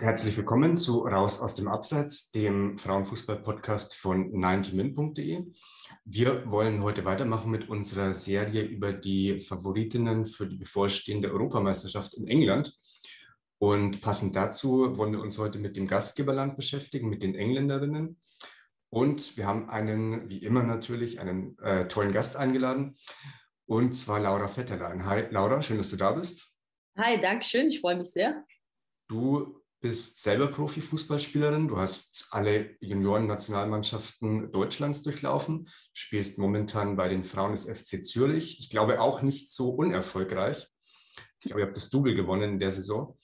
[0.00, 5.44] Herzlich willkommen zu Raus aus dem Abseits, dem Frauenfußball-Podcast von 90min.de.
[6.04, 12.26] Wir wollen heute weitermachen mit unserer Serie über die Favoritinnen für die bevorstehende Europameisterschaft in
[12.26, 12.76] England.
[13.58, 18.20] Und passend dazu wollen wir uns heute mit dem Gastgeberland beschäftigen, mit den Engländerinnen.
[18.90, 22.96] Und wir haben einen, wie immer natürlich, einen äh, tollen Gast eingeladen,
[23.66, 25.06] und zwar Laura Vetterlein.
[25.06, 26.52] Hi Laura, schön, dass du da bist.
[26.98, 28.44] Hi, danke schön, ich freue mich sehr.
[29.08, 31.68] Du bist selber Profifußballspielerin.
[31.68, 38.60] Du hast alle Junioren-Nationalmannschaften Deutschlands durchlaufen, spielst momentan bei den Frauen des FC Zürich.
[38.60, 40.68] Ich glaube auch nicht so unerfolgreich.
[41.38, 43.18] Ich glaube, ihr habt das Double gewonnen in der Saison.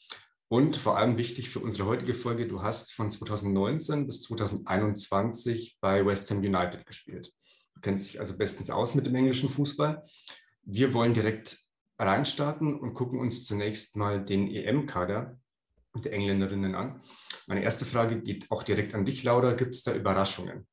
[0.49, 6.05] Und vor allem wichtig für unsere heutige Folge, du hast von 2019 bis 2021 bei
[6.05, 7.33] West Ham United gespielt.
[7.75, 10.05] Du kennst dich also bestens aus mit dem englischen Fußball.
[10.61, 11.59] Wir wollen direkt
[11.99, 15.40] reinstarten und gucken uns zunächst mal den EM-Kader
[15.95, 17.03] der Engländerinnen an.
[17.47, 19.53] Meine erste Frage geht auch direkt an dich, Laura.
[19.53, 20.67] Gibt es da Überraschungen?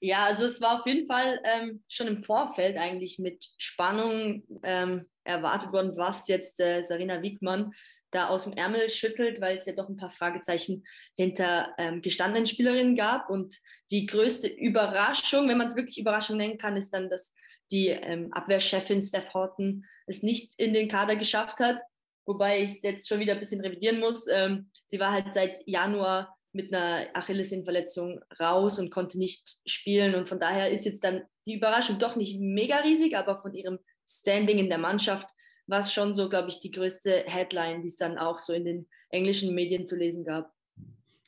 [0.00, 5.06] Ja, also es war auf jeden Fall ähm, schon im Vorfeld eigentlich mit Spannung ähm,
[5.22, 7.72] erwartet worden, was jetzt äh, Sarina Wiegmann
[8.10, 10.84] da aus dem Ärmel schüttelt, weil es ja doch ein paar Fragezeichen
[11.16, 13.30] hinter ähm, gestandenen Spielerinnen gab.
[13.30, 13.56] Und
[13.92, 17.32] die größte Überraschung, wenn man es wirklich Überraschung nennen kann, ist dann, dass
[17.70, 21.80] die ähm, Abwehrchefin Steph Horton es nicht in den Kader geschafft hat
[22.26, 24.26] wobei ich es jetzt schon wieder ein bisschen revidieren muss.
[24.28, 30.14] Ähm, sie war halt seit Januar mit einer Achillessehnenverletzung raus und konnte nicht spielen.
[30.14, 33.78] Und von daher ist jetzt dann die Überraschung doch nicht mega riesig, aber von ihrem
[34.06, 35.30] Standing in der Mannschaft
[35.66, 38.64] war es schon so, glaube ich, die größte Headline, die es dann auch so in
[38.64, 40.52] den englischen Medien zu lesen gab.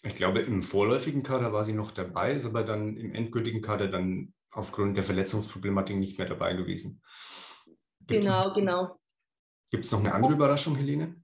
[0.03, 3.89] Ich glaube, im vorläufigen Kader war sie noch dabei, ist aber dann im endgültigen Kader
[3.89, 7.03] dann aufgrund der Verletzungsproblematik nicht mehr dabei gewesen.
[8.07, 9.01] Gibt's genau, genau.
[9.75, 11.17] Gibt es noch eine andere Überraschung, Helene?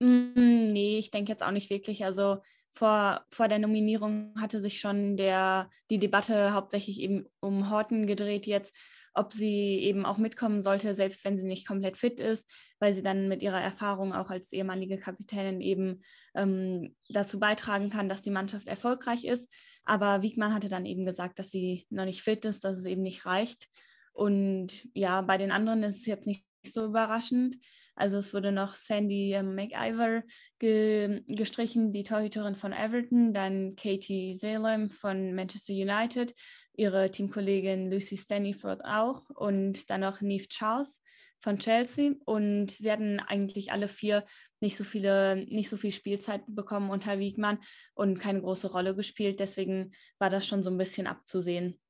[0.00, 2.04] Mm, nee, ich denke jetzt auch nicht wirklich.
[2.04, 2.42] Also
[2.74, 8.46] vor, vor der Nominierung hatte sich schon der, die Debatte hauptsächlich eben um Horton gedreht
[8.46, 8.76] jetzt,
[9.14, 12.46] ob sie eben auch mitkommen sollte, selbst wenn sie nicht komplett fit ist,
[12.80, 16.00] weil sie dann mit ihrer Erfahrung auch als ehemalige Kapitänin eben
[16.34, 19.50] ähm, dazu beitragen kann, dass die Mannschaft erfolgreich ist.
[19.86, 23.00] Aber Wiegmann hatte dann eben gesagt, dass sie noch nicht fit ist, dass es eben
[23.00, 23.68] nicht reicht.
[24.12, 27.56] Und ja, bei den anderen ist es jetzt nicht so überraschend.
[27.94, 30.22] Also es wurde noch Sandy ähm, McIver
[30.58, 36.34] ge gestrichen, die Torhüterin von Everton, dann Katie Salem von Manchester United,
[36.74, 41.00] ihre Teamkollegin Lucy Staniford auch und dann noch Neve Charles
[41.40, 44.24] von Chelsea und sie hatten eigentlich alle vier
[44.60, 47.58] nicht so viele, nicht so viel Spielzeit bekommen unter Wiegmann
[47.94, 49.38] und keine große Rolle gespielt.
[49.38, 51.80] Deswegen war das schon so ein bisschen abzusehen.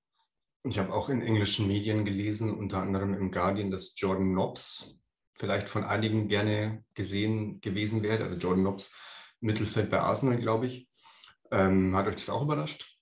[0.64, 4.98] Ich habe auch in englischen Medien gelesen, unter anderem im Guardian, dass Jordan Knobs
[5.34, 8.24] vielleicht von einigen gerne gesehen gewesen wäre.
[8.24, 8.94] Also Jordan Knobs,
[9.40, 10.88] Mittelfeld bei Arsenal, glaube ich.
[11.50, 12.98] Ähm, hat euch das auch überrascht?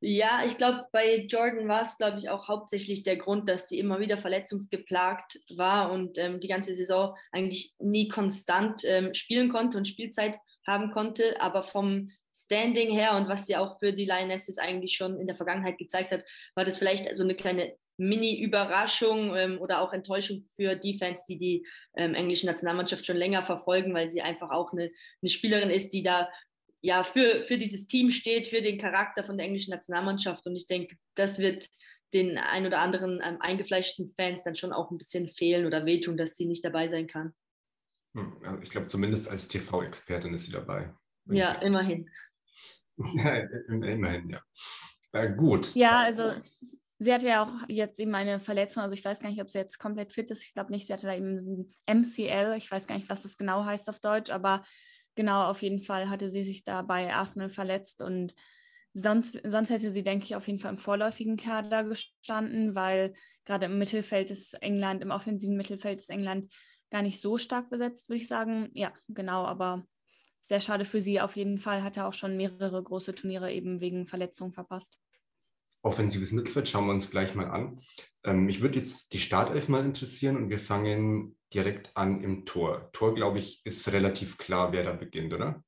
[0.00, 3.80] Ja, ich glaube, bei Jordan war es, glaube ich, auch hauptsächlich der Grund, dass sie
[3.80, 9.76] immer wieder verletzungsgeplagt war und ähm, die ganze Saison eigentlich nie konstant ähm, spielen konnte
[9.76, 11.40] und Spielzeit haben konnte.
[11.40, 15.36] Aber vom Standing her und was sie auch für die Lionesses eigentlich schon in der
[15.36, 16.24] Vergangenheit gezeigt hat,
[16.54, 21.38] war das vielleicht so eine kleine Mini-Überraschung ähm, oder auch Enttäuschung für die Fans, die
[21.38, 24.90] die ähm, englische Nationalmannschaft schon länger verfolgen, weil sie einfach auch eine,
[25.20, 26.28] eine Spielerin ist, die da
[26.80, 30.46] ja für, für dieses Team steht, für den Charakter von der englischen Nationalmannschaft.
[30.46, 31.68] Und ich denke, das wird
[32.14, 36.16] den ein oder anderen ähm, eingefleischten Fans dann schon auch ein bisschen fehlen oder wehtun,
[36.16, 37.34] dass sie nicht dabei sein kann.
[38.14, 40.94] Hm, also ich glaube, zumindest als TV-Expertin ist sie dabei.
[41.30, 42.08] Ja, immerhin.
[43.68, 44.42] immerhin, ja.
[45.12, 45.74] Äh, gut.
[45.74, 46.32] Ja, also
[46.98, 49.58] sie hatte ja auch jetzt eben eine Verletzung, also ich weiß gar nicht, ob sie
[49.58, 50.44] jetzt komplett fit ist.
[50.44, 53.64] Ich glaube nicht, sie hatte da eben MCL, ich weiß gar nicht, was das genau
[53.64, 54.62] heißt auf Deutsch, aber
[55.14, 58.34] genau, auf jeden Fall hatte sie sich da bei Arsenal verletzt und
[58.92, 63.14] sonst, sonst hätte sie, denke ich, auf jeden Fall im vorläufigen Kader gestanden, weil
[63.44, 66.52] gerade im Mittelfeld ist England, im offensiven Mittelfeld ist England
[66.90, 68.70] gar nicht so stark besetzt, würde ich sagen.
[68.74, 69.84] Ja, genau, aber
[70.48, 71.20] sehr schade für sie.
[71.20, 74.98] Auf jeden Fall hat er auch schon mehrere große Turniere eben wegen Verletzungen verpasst.
[75.82, 77.80] Offensives Mittelfeld schauen wir uns gleich mal an.
[78.24, 82.90] Ähm, mich würde jetzt die Startelf mal interessieren und wir fangen direkt an im Tor.
[82.92, 85.62] Tor, glaube ich, ist relativ klar, wer da beginnt, oder?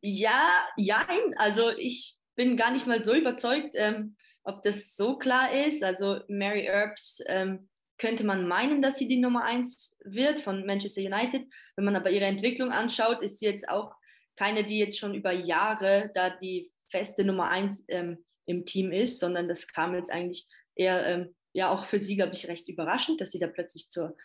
[0.00, 5.52] Ja, ja, also ich bin gar nicht mal so überzeugt, ähm, ob das so klar
[5.52, 5.82] ist.
[5.82, 7.67] Also Mary Earps ähm,
[7.98, 11.46] könnte man meinen, dass sie die Nummer 1 wird von Manchester United.
[11.76, 13.92] Wenn man aber ihre Entwicklung anschaut, ist sie jetzt auch
[14.36, 19.20] keine, die jetzt schon über Jahre da die feste Nummer 1 ähm, im Team ist,
[19.20, 23.20] sondern das kam jetzt eigentlich eher, ähm, ja auch für sie, glaube ich, recht überraschend,
[23.20, 24.16] dass sie da plötzlich zur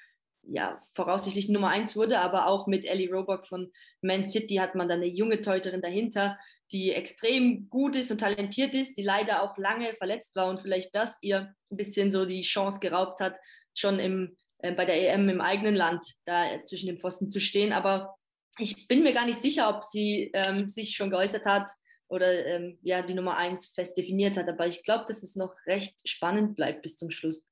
[0.46, 3.72] ja, voraussichtlich Nummer 1 wurde, aber auch mit Ellie Roebuck von
[4.02, 6.38] Man City hat man dann eine junge Teuterin dahinter,
[6.72, 10.94] die extrem gut ist und talentiert ist, die leider auch lange verletzt war und vielleicht
[10.96, 13.38] das ihr ein bisschen so die Chance geraubt hat,
[13.76, 17.74] schon im, äh, bei der EM im eigenen Land da zwischen den Pfosten zu stehen.
[17.74, 18.16] Aber
[18.58, 21.72] ich bin mir gar nicht sicher, ob sie ähm, sich schon geäußert hat
[22.08, 24.48] oder ähm, ja, die Nummer eins fest definiert hat.
[24.48, 27.50] Aber ich glaube, dass es noch recht spannend bleibt bis zum Schluss.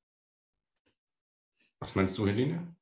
[1.79, 2.75] Was meinst du, Helene?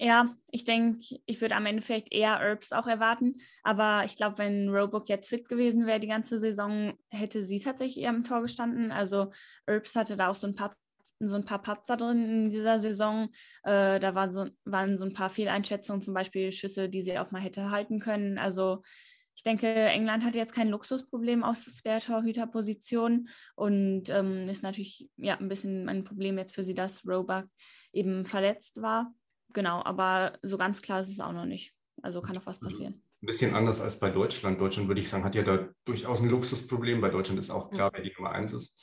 [0.00, 3.40] Ja, ich denke, ich würde am Ende vielleicht eher Herbs auch erwarten.
[3.64, 8.04] Aber ich glaube, wenn Roebuck jetzt fit gewesen wäre die ganze Saison, hätte sie tatsächlich
[8.04, 8.92] eher im Tor gestanden.
[8.92, 9.32] Also
[9.66, 10.76] Herbs hatte da auch so ein paar
[11.20, 13.28] so ein paar Patzer drin in dieser Saison.
[13.64, 17.30] Äh, da waren so, waren so ein paar Fehleinschätzungen, zum Beispiel Schüsse, die sie auch
[17.30, 18.38] mal hätte halten können.
[18.38, 18.82] Also
[19.38, 25.36] ich denke, England hat jetzt kein Luxusproblem auf der Torhüterposition und ähm, ist natürlich ja
[25.36, 27.46] ein bisschen ein Problem jetzt für sie, dass Roebuck
[27.92, 29.14] eben verletzt war.
[29.52, 31.72] Genau, aber so ganz klar ist es auch noch nicht.
[32.02, 33.02] Also kann noch was also passieren.
[33.22, 34.60] Ein bisschen anders als bei Deutschland.
[34.60, 37.00] Deutschland würde ich sagen, hat ja da durchaus ein Luxusproblem.
[37.00, 38.80] Bei Deutschland ist auch klar, wer die Nummer eins ist.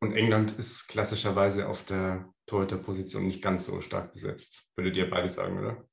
[0.00, 5.28] Und England ist klassischerweise auf der Torhüterposition nicht ganz so stark besetzt, würdet ihr beide
[5.28, 5.88] sagen, oder?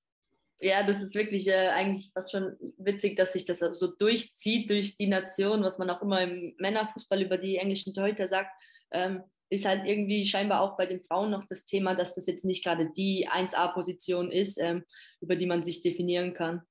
[0.60, 4.96] Ja, das ist wirklich äh, eigentlich fast schon witzig, dass sich das so durchzieht durch
[4.96, 8.52] die Nation, was man auch immer im Männerfußball über die englischen Torhüter sagt.
[8.92, 12.46] Ähm, ist halt irgendwie scheinbar auch bei den Frauen noch das Thema, dass das jetzt
[12.46, 14.84] nicht gerade die 1A-Position ist, ähm,
[15.22, 16.62] über die man sich definieren kann.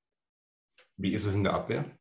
[0.97, 1.97] Wie ist es in der Abwehr?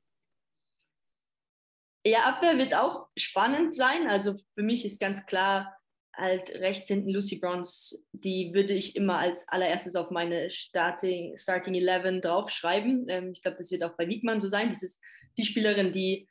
[2.04, 4.08] Ja, Abwehr wird auch spannend sein.
[4.08, 5.76] Also für mich ist ganz klar,
[6.14, 11.74] halt rechts hinten Lucy Bronze, die würde ich immer als allererstes auf meine Starting, Starting
[11.74, 13.08] 11 draufschreiben.
[13.08, 14.70] Ähm, ich glaube, das wird auch bei Wiegmann so sein.
[14.70, 15.00] Das ist
[15.38, 16.28] die Spielerin, die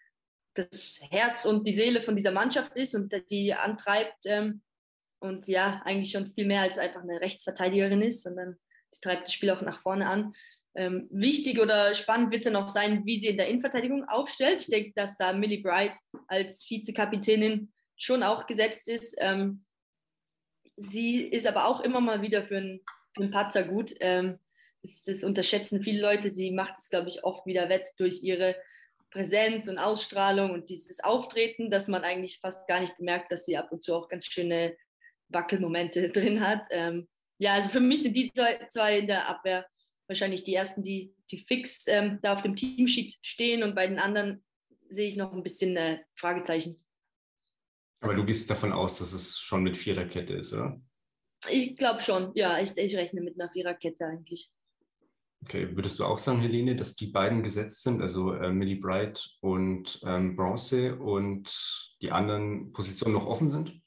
[0.54, 4.62] das Herz und die Seele von dieser Mannschaft ist und die antreibt ähm,
[5.20, 8.58] und ja, eigentlich schon viel mehr als einfach eine Rechtsverteidigerin ist, sondern
[8.94, 10.34] die treibt das Spiel auch nach vorne an.
[10.74, 14.62] Ähm, wichtig oder spannend wird es dann auch sein, wie sie in der Innenverteidigung aufstellt.
[14.62, 19.16] Ich denke, dass da Millie Bright als Vizekapitänin schon auch gesetzt ist.
[19.20, 19.64] Ähm,
[20.78, 22.82] sie ist aber auch immer mal wieder für einen,
[23.16, 23.94] für einen Patzer gut.
[24.00, 24.40] Ähm,
[24.82, 26.30] das, das, unterschätzen viele Leute.
[26.30, 28.56] Sie macht es, glaube ich, oft wieder wett durch ihre
[29.12, 33.58] Präsenz und Ausstrahlung und dieses Auftreten, dass man eigentlich fast gar nicht bemerkt, dass sie
[33.58, 34.76] ab und zu auch ganz schöne
[35.28, 36.64] Wackelmomente drin hat.
[36.72, 37.08] Ähm,
[37.38, 39.66] ja, also für mich sind die zwei in der Abwehr
[40.12, 43.98] wahrscheinlich die ersten, die, die fix ähm, da auf dem Teamsheet stehen und bei den
[43.98, 44.44] anderen
[44.90, 46.78] sehe ich noch ein bisschen äh, Fragezeichen.
[48.02, 50.82] Aber du gehst davon aus, dass es schon mit Viererkette ist, oder?
[51.50, 54.52] Ich glaube schon, ja, ich, ich rechne mit einer Viererkette eigentlich.
[55.44, 59.28] Okay, würdest du auch sagen, Helene, dass die beiden gesetzt sind, also äh, Millie Bright
[59.40, 63.82] und ähm, Bronze und die anderen Positionen noch offen sind?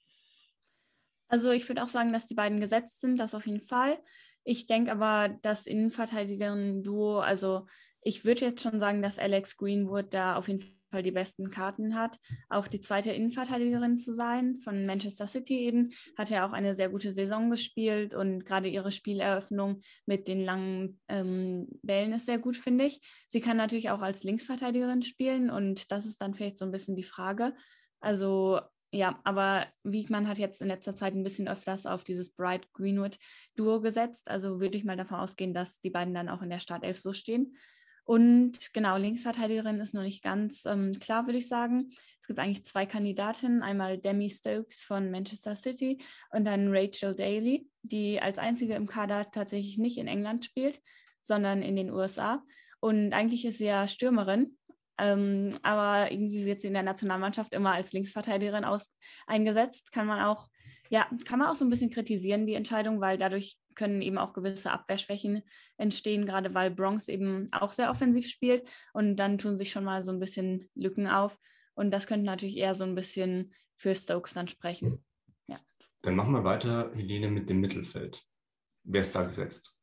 [1.28, 4.02] Also ich würde auch sagen, dass die beiden gesetzt sind, das auf jeden Fall.
[4.44, 7.66] Ich denke aber, dass Innenverteidigerin-Duo, also
[8.02, 10.60] ich würde jetzt schon sagen, dass Alex Greenwood da auf jeden
[10.92, 12.20] Fall die besten Karten hat,
[12.50, 16.90] auch die zweite Innenverteidigerin zu sein von Manchester City eben, hat ja auch eine sehr
[16.90, 22.56] gute Saison gespielt und gerade ihre Spieleröffnung mit den langen ähm, Bällen ist sehr gut,
[22.56, 23.00] finde ich.
[23.28, 26.94] Sie kann natürlich auch als Linksverteidigerin spielen und das ist dann vielleicht so ein bisschen
[26.94, 27.54] die Frage.
[28.00, 28.60] Also
[28.94, 33.18] ja, aber Wiegmann hat jetzt in letzter Zeit ein bisschen öfters auf dieses Bright Greenwood
[33.56, 34.30] Duo gesetzt.
[34.30, 37.12] Also würde ich mal davon ausgehen, dass die beiden dann auch in der Startelf so
[37.12, 37.56] stehen.
[38.04, 41.90] Und genau, Linksverteidigerin ist noch nicht ganz ähm, klar, würde ich sagen.
[42.20, 45.98] Es gibt eigentlich zwei Kandidatinnen, einmal Demi Stokes von Manchester City
[46.30, 50.80] und dann Rachel Daly, die als einzige im Kader tatsächlich nicht in England spielt,
[51.20, 52.44] sondern in den USA.
[52.78, 54.56] Und eigentlich ist sie ja Stürmerin,
[54.98, 58.94] ähm, aber irgendwie wird sie in der Nationalmannschaft immer als Linksverteidigerin aus
[59.26, 59.92] eingesetzt.
[59.92, 60.48] Kann man auch,
[60.88, 64.32] ja, kann man auch so ein bisschen kritisieren, die Entscheidung, weil dadurch können eben auch
[64.32, 65.42] gewisse Abwehrschwächen
[65.76, 70.02] entstehen, gerade weil Bronx eben auch sehr offensiv spielt und dann tun sich schon mal
[70.02, 71.36] so ein bisschen Lücken auf.
[71.74, 75.04] Und das könnte natürlich eher so ein bisschen für Stokes dann sprechen.
[75.48, 75.58] Ja.
[76.02, 78.22] Dann machen wir weiter, Helene, mit dem Mittelfeld.
[78.84, 79.74] Wer ist da gesetzt?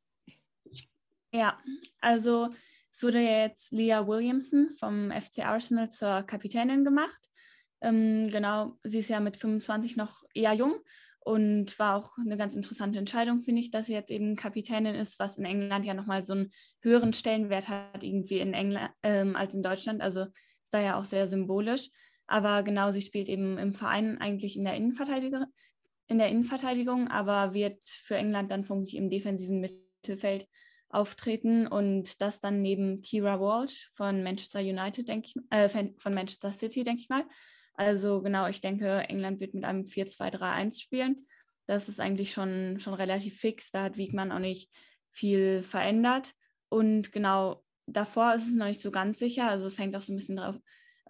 [1.34, 1.60] Ja,
[2.00, 2.50] also
[2.92, 7.30] es wurde ja jetzt Leah Williamson vom FC Arsenal zur Kapitänin gemacht.
[7.82, 10.76] Ähm, genau, sie ist ja mit 25 noch eher jung
[11.24, 15.20] und war auch eine ganz interessante Entscheidung, finde ich, dass sie jetzt eben Kapitänin ist,
[15.20, 19.54] was in England ja nochmal so einen höheren Stellenwert hat, irgendwie in England ähm, als
[19.54, 20.02] in Deutschland.
[20.02, 20.26] Also
[20.64, 21.90] ist da ja auch sehr symbolisch.
[22.28, 25.46] Aber genau, sie spielt eben im Verein eigentlich in der Innenverteidigung,
[26.08, 30.48] in der Innenverteidigung, aber wird für England dann vermutlich im defensiven Mittelfeld
[30.94, 36.52] auftreten und das dann neben Kira Walsh von Manchester United, denke ich, äh, von Manchester
[36.52, 37.26] City, denke ich mal.
[37.74, 41.28] Also genau, ich denke, England wird mit einem 4-2-3-1 spielen.
[41.68, 43.72] Das ist eigentlich schon, schon relativ fix.
[43.72, 44.70] Da hat Wiegmann auch nicht
[45.10, 46.34] viel verändert.
[46.70, 49.50] Und genau davor ist es noch nicht so ganz sicher.
[49.50, 50.58] Also es hängt auch so ein bisschen drauf,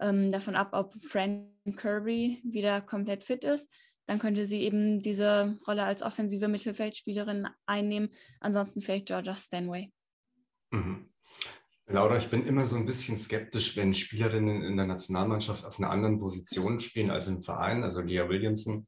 [0.00, 3.68] ähm, davon ab, ob Fran Kirby wieder komplett fit ist
[4.12, 8.10] dann könnte sie eben diese Rolle als offensive Mittelfeldspielerin einnehmen.
[8.40, 9.90] Ansonsten vielleicht Georgia Stanway.
[10.70, 11.08] Mhm.
[11.86, 15.88] Laura, ich bin immer so ein bisschen skeptisch, wenn Spielerinnen in der Nationalmannschaft auf einer
[15.88, 18.86] anderen Position spielen als im Verein, also Leah Williamson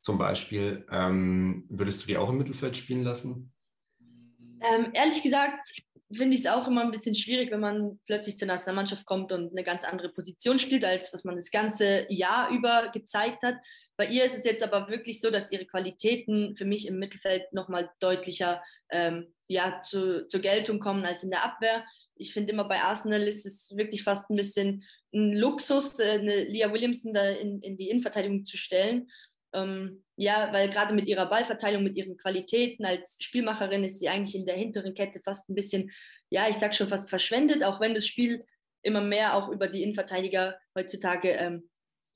[0.00, 0.86] zum Beispiel.
[0.90, 3.52] Ähm, würdest du die auch im Mittelfeld spielen lassen?
[4.00, 5.70] Ähm, ehrlich gesagt
[6.14, 9.50] finde ich es auch immer ein bisschen schwierig, wenn man plötzlich zur Nationalmannschaft kommt und
[9.50, 13.56] eine ganz andere Position spielt, als was man das ganze Jahr über gezeigt hat.
[13.96, 17.52] Bei ihr ist es jetzt aber wirklich so, dass ihre Qualitäten für mich im Mittelfeld
[17.52, 21.84] nochmal deutlicher ähm, ja, zu, zur Geltung kommen als in der Abwehr.
[22.16, 26.44] Ich finde immer bei Arsenal ist es wirklich fast ein bisschen ein Luxus, äh, eine
[26.44, 29.10] Leah Williamson da in, in die Innenverteidigung zu stellen.
[29.52, 34.36] Ähm, ja, weil gerade mit ihrer Ballverteilung, mit ihren Qualitäten als Spielmacherin ist sie eigentlich
[34.36, 35.90] in der hinteren Kette fast ein bisschen,
[36.30, 38.44] ja, ich sag schon fast verschwendet, auch wenn das Spiel
[38.82, 41.68] immer mehr auch über die Innenverteidiger heutzutage ähm,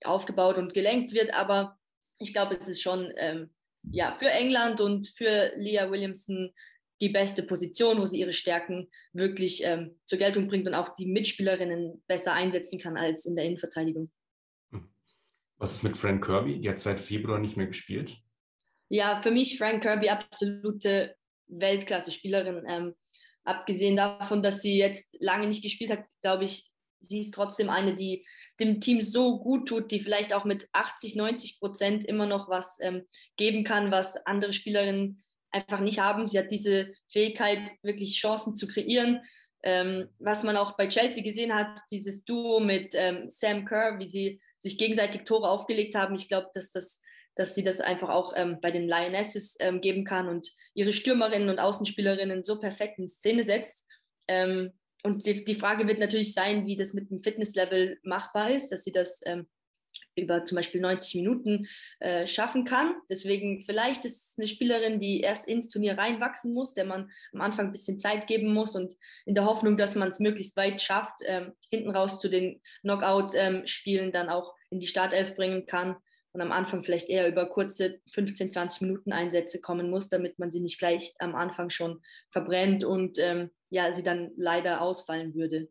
[0.05, 1.35] aufgebaut und gelenkt wird.
[1.35, 1.81] Aber
[2.21, 3.51] ich glaube, es ist schon ähm,
[3.91, 6.53] ja, für England und für Leah Williamson
[7.01, 11.07] die beste Position, wo sie ihre Stärken wirklich ähm, zur Geltung bringt und auch die
[11.07, 14.13] Mitspielerinnen besser einsetzen kann als in der Innenverteidigung.
[15.59, 16.63] Was ist mit Frank Kirby?
[16.65, 18.17] Hat seit Februar nicht mehr gespielt.
[18.89, 21.17] Ja, für mich Frank Kirby absolute
[21.49, 22.65] Weltklasse-Spielerin.
[22.69, 22.95] Ähm,
[23.45, 26.71] abgesehen davon, dass sie jetzt lange nicht gespielt hat, glaube ich,
[27.01, 28.27] sie ist trotzdem eine, die
[28.61, 32.79] dem Team so gut tut, die vielleicht auch mit 80, 90 Prozent immer noch was
[32.81, 33.05] ähm,
[33.37, 36.29] geben kann, was andere Spielerinnen einfach nicht haben.
[36.29, 39.21] Sie hat diese Fähigkeit, wirklich Chancen zu kreieren.
[39.63, 44.09] Ähm, was man auch bei Chelsea gesehen hat, dieses Duo mit ähm, Sam Kerr, wie
[44.09, 46.15] sie sich gegenseitig Tore aufgelegt haben.
[46.15, 47.03] Ich glaube, dass, das,
[47.35, 51.49] dass sie das einfach auch ähm, bei den Lionesses ähm, geben kann und ihre Stürmerinnen
[51.49, 53.87] und Außenspielerinnen so perfekt in Szene setzt.
[54.29, 54.73] Ähm,
[55.03, 58.83] und die, die, Frage wird natürlich sein, wie das mit dem Fitnesslevel machbar ist, dass
[58.83, 59.47] sie das ähm,
[60.17, 61.69] über zum Beispiel 90 Minuten
[62.01, 62.95] äh, schaffen kann.
[63.09, 67.41] Deswegen vielleicht ist es eine Spielerin, die erst ins Turnier reinwachsen muss, der man am
[67.41, 68.97] Anfang ein bisschen Zeit geben muss und
[69.27, 74.07] in der Hoffnung, dass man es möglichst weit schafft, ähm, hinten raus zu den Knockout-Spielen
[74.07, 75.97] ähm, dann auch in die Startelf bringen kann
[76.37, 80.51] und am Anfang vielleicht eher über kurze 15, 20 Minuten Einsätze kommen muss, damit man
[80.51, 85.71] sie nicht gleich am Anfang schon verbrennt und ähm, ja, sie dann leider ausfallen würde.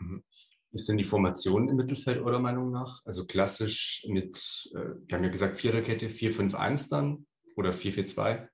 [0.00, 0.24] Mhm.
[0.72, 3.00] Ist denn die Formation im Mittelfeld eurer Meinung nach?
[3.06, 4.36] Also klassisch mit,
[4.74, 8.48] äh, wir haben ja gesagt, Viererkette, 4-5-1 dann oder 4-4-2?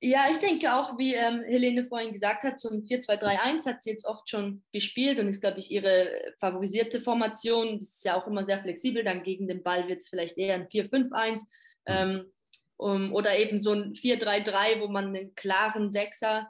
[0.00, 3.90] Ja, ich denke auch, wie ähm, Helene vorhin gesagt hat, so ein 4-2-3-1 hat sie
[3.90, 7.80] jetzt oft schon gespielt und ist, glaube ich, ihre favorisierte Formation.
[7.80, 9.02] Das ist ja auch immer sehr flexibel.
[9.02, 11.42] Dann gegen den Ball wird es vielleicht eher ein 4-5-1 mhm.
[11.86, 12.32] ähm,
[12.76, 16.46] um, oder eben so ein 4-3-3, wo man einen klaren Sechser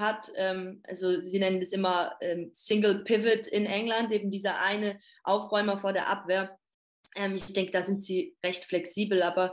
[0.00, 0.30] hat.
[0.36, 5.78] Ähm, also sie nennen das immer ähm, Single Pivot in England, eben dieser eine Aufräumer
[5.78, 6.58] vor der Abwehr.
[7.14, 9.52] Ähm, ich denke, da sind sie recht flexibel, aber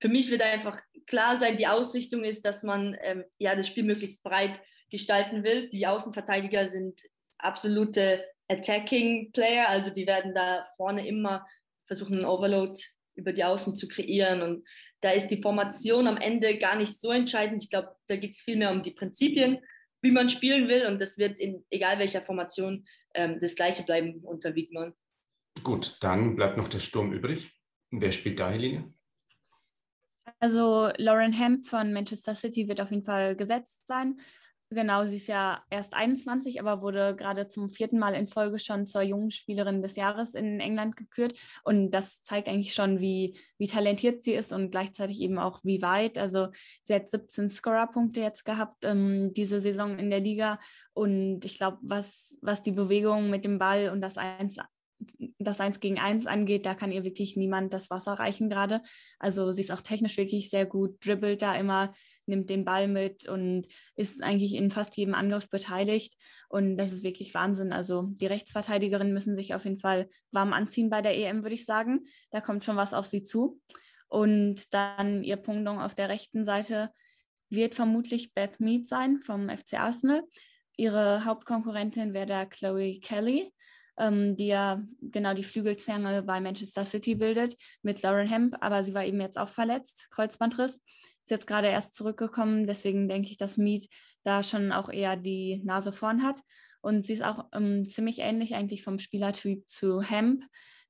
[0.00, 3.84] für mich wird einfach klar sein, die Ausrichtung ist, dass man ähm, ja das Spiel
[3.84, 4.60] möglichst breit
[4.90, 5.68] gestalten will.
[5.70, 7.00] Die Außenverteidiger sind
[7.38, 11.46] absolute Attacking Player, also die werden da vorne immer
[11.86, 12.80] versuchen, einen Overload
[13.14, 14.42] über die Außen zu kreieren.
[14.42, 14.66] Und
[15.00, 17.62] da ist die Formation am Ende gar nicht so entscheidend.
[17.62, 19.58] Ich glaube, da geht es vielmehr um die Prinzipien,
[20.04, 20.86] wie man spielen will.
[20.86, 24.94] Und das wird in egal welcher Formation ähm, das gleiche bleiben unter Wiegmann.
[25.62, 27.50] Gut, dann bleibt noch der Sturm übrig.
[27.90, 28.92] Wer spielt da, Helene?
[30.40, 34.20] Also Lauren Hemp von Manchester City wird auf jeden Fall gesetzt sein.
[34.70, 38.86] Genau, sie ist ja erst 21, aber wurde gerade zum vierten Mal in Folge schon
[38.86, 41.38] zur jungen Spielerin des Jahres in England gekürt.
[41.62, 45.80] Und das zeigt eigentlich schon, wie, wie talentiert sie ist und gleichzeitig eben auch wie
[45.82, 46.18] weit.
[46.18, 46.48] Also
[46.82, 50.58] sie hat 17 Scorer-Punkte jetzt gehabt ähm, diese Saison in der Liga.
[50.92, 54.58] Und ich glaube, was, was die Bewegung mit dem Ball und das 1
[55.38, 58.80] das Eins gegen Eins angeht, da kann ihr wirklich niemand das Wasser reichen gerade.
[59.18, 61.92] Also sie ist auch technisch wirklich sehr gut, dribbelt da immer,
[62.26, 66.14] nimmt den Ball mit und ist eigentlich in fast jedem Angriff beteiligt.
[66.48, 67.72] Und das ist wirklich Wahnsinn.
[67.72, 71.64] Also die Rechtsverteidigerinnen müssen sich auf jeden Fall warm anziehen bei der EM, würde ich
[71.64, 72.04] sagen.
[72.30, 73.60] Da kommt schon was auf sie zu.
[74.08, 76.90] Und dann ihr Punktung auf der rechten Seite
[77.50, 80.22] wird vermutlich Beth Mead sein vom FC Arsenal.
[80.76, 83.52] Ihre Hauptkonkurrentin wäre da Chloe Kelly
[83.98, 88.94] ähm, die ja genau die Flügelzange bei Manchester City bildet, mit Lauren Hemp, aber sie
[88.94, 90.80] war eben jetzt auch verletzt, Kreuzbandriss,
[91.24, 93.88] ist jetzt gerade erst zurückgekommen, deswegen denke ich, dass Mead
[94.24, 96.40] da schon auch eher die Nase vorn hat.
[96.82, 100.44] Und sie ist auch ähm, ziemlich ähnlich eigentlich vom Spielertyp zu Hemp.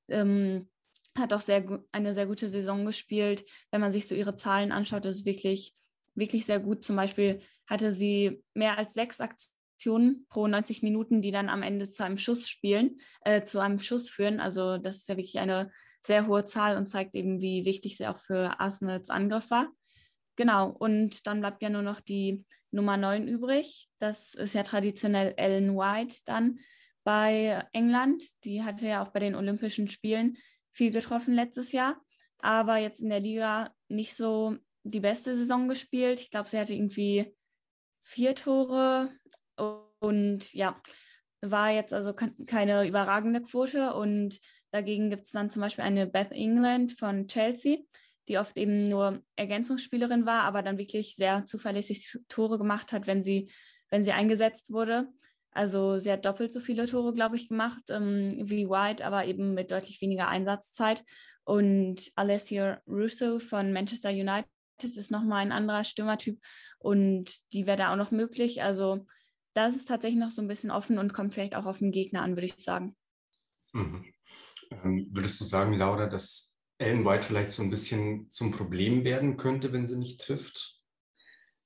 [0.09, 0.69] Ähm,
[1.17, 3.45] hat auch sehr, eine sehr gute Saison gespielt.
[3.71, 5.73] Wenn man sich so ihre Zahlen anschaut, ist wirklich,
[6.13, 6.83] wirklich sehr gut.
[6.83, 11.61] Zum Beispiel hatte sie mehr als sechs Aktionen Aktionen pro 90 Minuten, die dann am
[11.61, 14.39] Ende zu einem Schuss spielen, äh, zu einem Schuss führen.
[14.39, 18.07] Also das ist ja wirklich eine sehr hohe Zahl und zeigt eben, wie wichtig sie
[18.07, 19.69] auch für Arsenals Angriff war.
[20.37, 23.89] Genau, und dann bleibt ja nur noch die Nummer 9 übrig.
[23.99, 26.59] Das ist ja traditionell Ellen White dann
[27.03, 28.23] bei England.
[28.43, 30.37] Die hatte ja auch bei den Olympischen Spielen
[30.71, 32.01] viel getroffen letztes Jahr,
[32.39, 36.19] aber jetzt in der Liga nicht so die beste Saison gespielt.
[36.19, 37.33] Ich glaube, sie hatte irgendwie
[38.03, 39.09] vier Tore
[39.99, 40.79] und ja,
[41.41, 43.93] war jetzt also keine überragende Quote.
[43.93, 44.39] Und
[44.71, 47.79] dagegen gibt es dann zum Beispiel eine Beth England von Chelsea,
[48.27, 53.23] die oft eben nur Ergänzungsspielerin war, aber dann wirklich sehr zuverlässig Tore gemacht hat, wenn
[53.23, 53.51] sie,
[53.89, 55.07] wenn sie eingesetzt wurde.
[55.51, 59.53] Also sie hat doppelt so viele Tore, glaube ich, gemacht ähm, wie White, aber eben
[59.53, 61.03] mit deutlich weniger Einsatzzeit.
[61.45, 64.47] Und Alessia Russo von Manchester United
[64.81, 66.41] ist nochmal ein anderer Stürmertyp
[66.79, 68.63] und die wäre da auch noch möglich.
[68.63, 69.05] Also
[69.55, 72.21] das ist tatsächlich noch so ein bisschen offen und kommt vielleicht auch auf den Gegner
[72.21, 72.95] an, würde ich sagen.
[73.73, 74.05] Mhm.
[74.71, 79.37] Ähm, würdest du sagen, Laura, dass Ellen White vielleicht so ein bisschen zum Problem werden
[79.37, 80.81] könnte, wenn sie nicht trifft?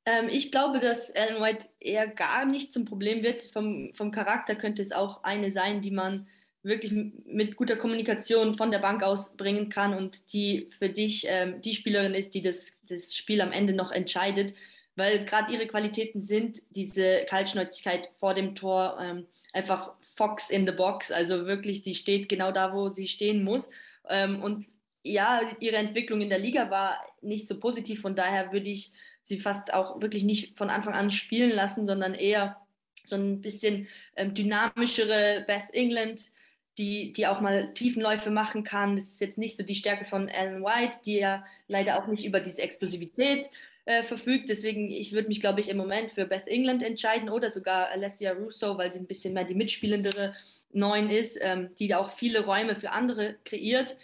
[0.06, 3.44] Ähm, ich glaube, dass Ellen White eher gar nicht zum Problem wird.
[3.44, 6.28] Vom, vom Charakter könnte es auch eine sein, die man
[6.62, 6.94] wirklich
[7.26, 11.74] mit guter Kommunikation von der Bank aus bringen kann und die für dich ähm, die
[11.74, 14.54] Spielerin ist, die das, das Spiel am Ende noch entscheidet
[15.00, 20.74] weil gerade ihre Qualitäten sind diese Kaltschnäuzigkeit vor dem Tor, ähm, einfach Fox in the
[20.74, 23.70] Box, also wirklich, sie steht genau da, wo sie stehen muss.
[24.08, 24.68] Ähm, und
[25.02, 28.92] ja, ihre Entwicklung in der Liga war nicht so positiv, von daher würde ich
[29.24, 32.58] sie fast auch wirklich nicht von Anfang an spielen lassen, sondern eher
[33.06, 36.26] so ein bisschen ähm, dynamischere Beth England,
[36.78, 38.96] die, die auch mal Tiefenläufe machen kann.
[38.96, 42.26] Das ist jetzt nicht so die Stärke von Ellen White, die ja leider auch nicht
[42.26, 43.50] über diese Explosivität
[43.90, 44.52] äh, verfügt.
[44.52, 48.34] Deswegen, ich würde mich, glaube ich, im Moment für Beth England entscheiden oder sogar Alessia
[48.34, 50.36] Russo, weil sie ein bisschen mehr die mitspielendere
[50.72, 53.98] Neun ist, ähm, die auch viele Räume für andere kreiert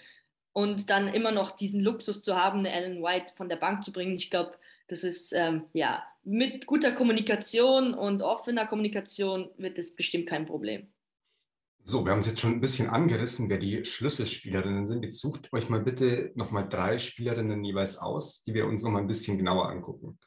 [0.53, 3.93] und dann immer noch diesen Luxus zu haben, eine Ellen White von der Bank zu
[3.93, 4.15] bringen.
[4.15, 10.25] Ich glaube, das ist ähm, ja mit guter Kommunikation und offener Kommunikation wird es bestimmt
[10.25, 10.87] kein Problem.
[11.87, 15.03] So, wir haben es jetzt schon ein bisschen angerissen, wer die Schlüsselspielerinnen sind.
[15.03, 19.07] Jetzt sucht euch mal bitte nochmal drei Spielerinnen jeweils aus, die wir uns nochmal ein
[19.07, 20.17] bisschen genauer angucken.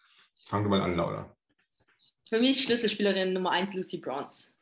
[0.47, 1.37] Fangen wir mal an, Laura.
[2.29, 4.53] Für mich Schlüsselspielerin Nummer eins Lucy Bronze.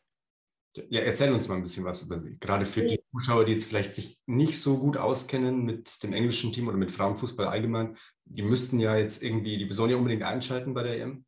[0.88, 2.38] Ja, erzähl uns mal ein bisschen was über sie.
[2.38, 6.54] Gerade für die Zuschauer, die jetzt vielleicht sich nicht so gut auskennen mit dem englischen
[6.54, 10.72] Team oder mit Frauenfußball allgemein, die müssten ja jetzt irgendwie, die sollen ja unbedingt einschalten
[10.72, 11.26] bei der EM,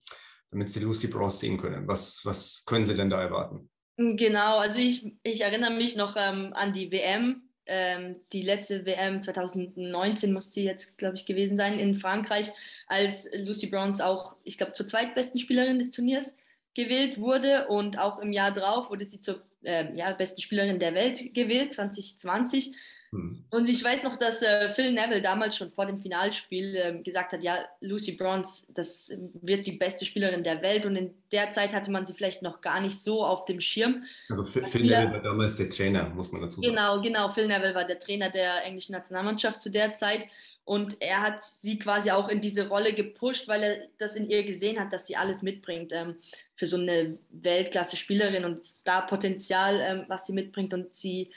[0.50, 1.86] damit sie Lucy Bronze sehen können.
[1.86, 3.68] Was, was können sie denn da erwarten?
[4.00, 7.42] Genau, also ich, ich erinnere mich noch ähm, an die WM.
[7.66, 12.52] Ähm, die letzte WM 2019 muss sie jetzt, glaube ich, gewesen sein in Frankreich,
[12.86, 16.36] als Lucy Bronze auch, ich glaube, zur zweitbesten Spielerin des Turniers
[16.74, 17.66] gewählt wurde.
[17.66, 21.74] Und auch im Jahr drauf wurde sie zur äh, ja, besten Spielerin der Welt gewählt,
[21.74, 22.76] 2020.
[23.10, 23.44] Mhm.
[23.50, 27.32] Und ich weiß noch, dass äh, Phil Neville damals schon vor dem Finalspiel äh, gesagt
[27.32, 30.84] hat, ja, Lucy Bronze, das wird die beste Spielerin der Welt.
[30.84, 34.04] Und in der Zeit hatte man sie vielleicht noch gar nicht so auf dem Schirm.
[34.28, 36.74] Also Phil, Phil Neville war damals der Trainer, muss man dazu sagen.
[36.74, 37.32] Genau, genau.
[37.32, 40.26] Phil Neville war der Trainer der englischen Nationalmannschaft zu der Zeit.
[40.68, 44.44] Und er hat sie quasi auch in diese Rolle gepusht, weil er das in ihr
[44.44, 46.16] gesehen hat, dass sie alles mitbringt ähm,
[46.56, 50.74] für so eine Weltklasse-Spielerin und Starpotenzial, ähm, was sie mitbringt.
[50.74, 51.30] Und sie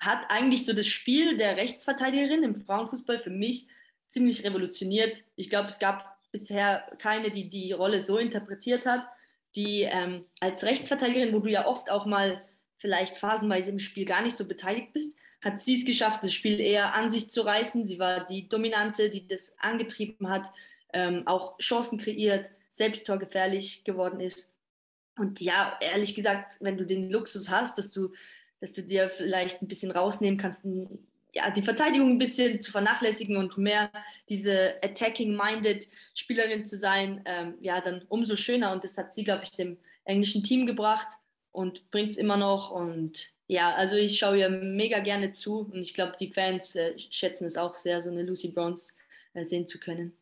[0.00, 3.66] hat eigentlich so das Spiel der Rechtsverteidigerin im Frauenfußball für mich
[4.08, 5.22] ziemlich revolutioniert.
[5.36, 9.08] Ich glaube, es gab bisher keine, die die Rolle so interpretiert hat,
[9.54, 12.42] die ähm, als Rechtsverteidigerin, wo du ja oft auch mal
[12.78, 16.60] vielleicht phasenweise im Spiel gar nicht so beteiligt bist, hat sie es geschafft, das Spiel
[16.60, 17.86] eher an sich zu reißen.
[17.86, 20.50] Sie war die Dominante, die das angetrieben hat,
[20.92, 24.52] ähm, auch Chancen kreiert, selbst torgefährlich geworden ist.
[25.16, 28.12] Und ja, ehrlich gesagt, wenn du den Luxus hast, dass du,
[28.60, 30.64] dass du dir vielleicht ein bisschen rausnehmen kannst,
[31.34, 33.90] ja, die Verteidigung ein bisschen zu vernachlässigen und mehr
[34.28, 38.72] diese attacking-minded Spielerin zu sein, ähm, ja, dann umso schöner.
[38.72, 41.08] Und das hat sie, glaube ich, dem englischen Team gebracht
[41.52, 42.70] und bringt es immer noch.
[42.70, 46.98] Und ja, also ich schaue ihr mega gerne zu und ich glaube, die Fans äh,
[46.98, 48.94] schätzen es auch sehr, so eine Lucy Bronze
[49.34, 50.16] äh, sehen zu können.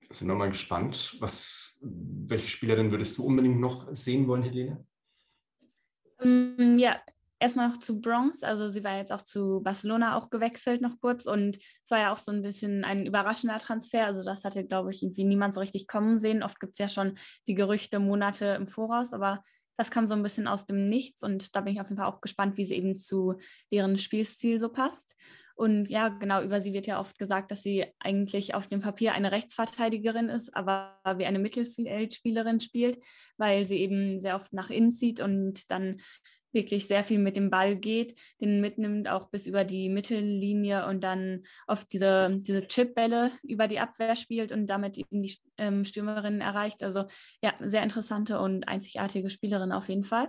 [0.00, 1.16] Wir sind nochmal gespannt.
[1.20, 4.84] Was, welche Spielerin würdest du unbedingt noch sehen wollen, Helene?
[6.18, 7.00] Um, ja,
[7.40, 8.42] erstmal noch zu Bronx.
[8.42, 12.12] Also sie war jetzt auch zu Barcelona auch gewechselt noch kurz und es war ja
[12.12, 14.06] auch so ein bisschen ein überraschender Transfer.
[14.06, 16.42] Also das hatte, glaube ich, irgendwie niemand so richtig kommen sehen.
[16.42, 17.14] Oft gibt es ja schon
[17.48, 19.42] die Gerüchte Monate im Voraus, aber
[19.76, 22.06] das kam so ein bisschen aus dem Nichts und da bin ich auf jeden Fall
[22.06, 23.36] auch gespannt, wie sie eben zu
[23.72, 25.16] deren Spielstil so passt.
[25.54, 29.12] Und ja, genau, über sie wird ja oft gesagt, dass sie eigentlich auf dem Papier
[29.12, 32.98] eine Rechtsverteidigerin ist, aber wie eine Mittelfeldspielerin spielt,
[33.36, 36.00] weil sie eben sehr oft nach innen zieht und dann
[36.52, 41.02] wirklich sehr viel mit dem Ball geht, den mitnimmt auch bis über die Mittellinie und
[41.02, 46.40] dann oft diese, diese Chipbälle über die Abwehr spielt und damit eben die ähm, Stürmerin
[46.40, 46.82] erreicht.
[46.82, 47.04] Also
[47.42, 50.28] ja, sehr interessante und einzigartige Spielerin auf jeden Fall.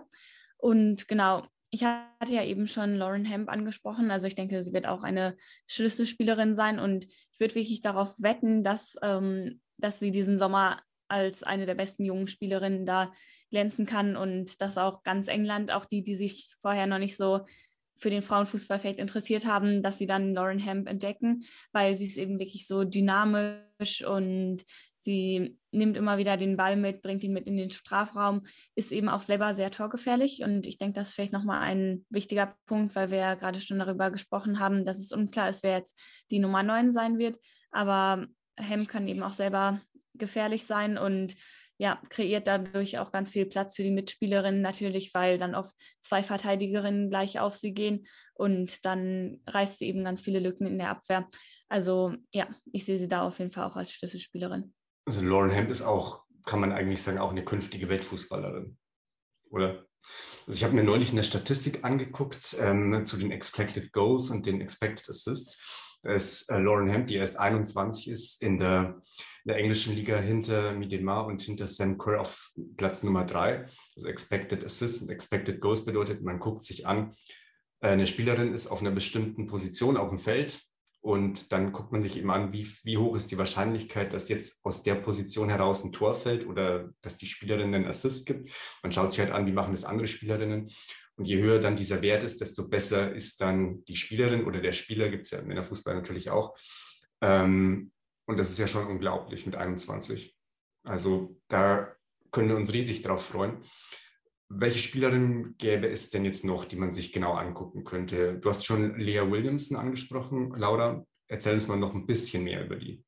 [0.58, 4.12] Und genau, ich hatte ja eben schon Lauren Hemp angesprochen.
[4.12, 8.62] Also ich denke, sie wird auch eine Schlüsselspielerin sein und ich würde wirklich darauf wetten,
[8.62, 13.12] dass, ähm, dass sie diesen Sommer als eine der besten jungen Spielerinnen da
[13.52, 14.16] glänzen kann.
[14.16, 17.42] Und dass auch ganz England, auch die, die sich vorher noch nicht so
[18.02, 22.18] für den Frauenfußball vielleicht interessiert haben, dass sie dann Lauren Hemp entdecken, weil sie ist
[22.18, 24.64] eben wirklich so dynamisch und
[24.96, 28.42] sie nimmt immer wieder den Ball mit, bringt ihn mit in den Strafraum,
[28.74, 30.42] ist eben auch selber sehr torgefährlich.
[30.44, 33.78] Und ich denke, das ist vielleicht nochmal ein wichtiger Punkt, weil wir ja gerade schon
[33.78, 36.00] darüber gesprochen haben, dass es unklar ist, wer jetzt
[36.32, 37.38] die Nummer 9 sein wird,
[37.70, 38.26] aber
[38.58, 39.80] Hemp kann eben auch selber
[40.14, 41.36] gefährlich sein und
[41.78, 46.22] ja, kreiert dadurch auch ganz viel Platz für die Mitspielerinnen natürlich, weil dann oft zwei
[46.22, 50.90] Verteidigerinnen gleich auf sie gehen und dann reißt sie eben ganz viele Lücken in der
[50.90, 51.28] Abwehr.
[51.70, 54.76] Also ja, ich sehe sie da auf jeden Fall auch als Schlüsselspielerin.
[55.06, 58.78] Also Lauren Hemp ist auch, kann man eigentlich sagen, auch eine künftige Weltfußballerin,
[59.50, 59.88] oder?
[60.46, 64.62] Also ich habe mir neulich eine Statistik angeguckt ähm, zu den Expected Goals und den
[64.62, 66.00] Expected Assists.
[66.04, 69.02] Da ist äh, Lauren Hemp, die erst 21 ist, in der
[69.46, 73.66] der englischen Liga hinter Midemar und hinter Sam Kerr auf Platz Nummer drei.
[73.96, 77.16] Also Expected Assists und Expected Goals bedeutet, man guckt sich an,
[77.80, 80.62] eine Spielerin ist auf einer bestimmten Position auf dem Feld
[81.02, 84.64] und dann guckt man sich eben an, wie, wie hoch ist die Wahrscheinlichkeit, dass jetzt
[84.64, 88.52] aus der Position heraus ein Tor fällt oder dass die Spielerin einen Assist gibt.
[88.84, 90.70] Man schaut sich halt an, wie machen das andere Spielerinnen.
[91.16, 94.74] Und je höher dann dieser Wert ist, desto besser ist dann die Spielerin oder der
[94.74, 96.56] Spieler, gibt es ja im Männerfußball natürlich auch,
[97.22, 97.92] ähm,
[98.32, 100.36] und das ist ja schon unglaublich mit 21.
[100.84, 101.94] Also da
[102.32, 103.58] können wir uns riesig drauf freuen.
[104.48, 108.40] Welche Spielerin gäbe es denn jetzt noch, die man sich genau angucken könnte?
[108.40, 110.54] Du hast schon Lea Williamson angesprochen.
[110.56, 113.04] Laura, erzähl uns mal noch ein bisschen mehr über die.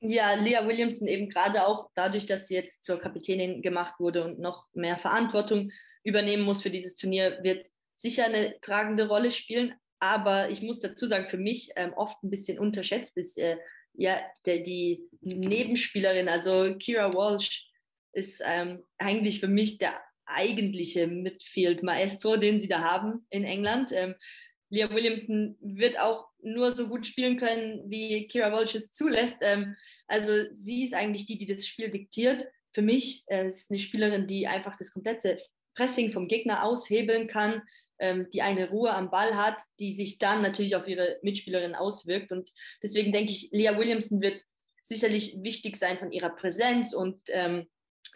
[0.00, 4.40] Ja, Lea Williamson eben gerade auch dadurch, dass sie jetzt zur Kapitänin gemacht wurde und
[4.40, 5.70] noch mehr Verantwortung
[6.02, 9.74] übernehmen muss für dieses Turnier, wird sicher eine tragende Rolle spielen.
[10.00, 13.56] Aber ich muss dazu sagen, für mich ähm, oft ein bisschen unterschätzt ist äh,
[13.94, 17.68] ja, der, die Nebenspielerin, also Kira Walsh,
[18.12, 23.90] ist ähm, eigentlich für mich der eigentliche Midfield Maestro, den sie da haben in England.
[23.92, 24.14] Ähm,
[24.70, 29.38] Leah Williamson wird auch nur so gut spielen können, wie Kira Walsh es zulässt.
[29.40, 29.76] Ähm,
[30.06, 32.46] also sie ist eigentlich die, die das Spiel diktiert.
[32.72, 35.36] Für mich äh, ist eine Spielerin, die einfach das komplette
[35.76, 37.62] Pressing vom Gegner aushebeln kann,
[37.98, 42.32] ähm, die eine Ruhe am Ball hat, die sich dann natürlich auf ihre Mitspielerin auswirkt.
[42.32, 42.50] Und
[42.82, 44.40] deswegen denke ich, Leah Williamson wird
[44.82, 47.66] sicherlich wichtig sein von ihrer Präsenz und ähm,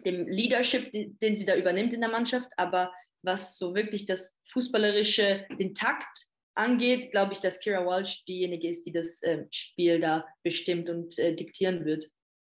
[0.04, 2.50] dem Leadership, den, den sie da übernimmt in der Mannschaft.
[2.56, 8.68] Aber was so wirklich das Fußballerische, den Takt angeht, glaube ich, dass Kira Walsh diejenige
[8.68, 12.06] ist, die das äh, Spiel da bestimmt und äh, diktieren wird.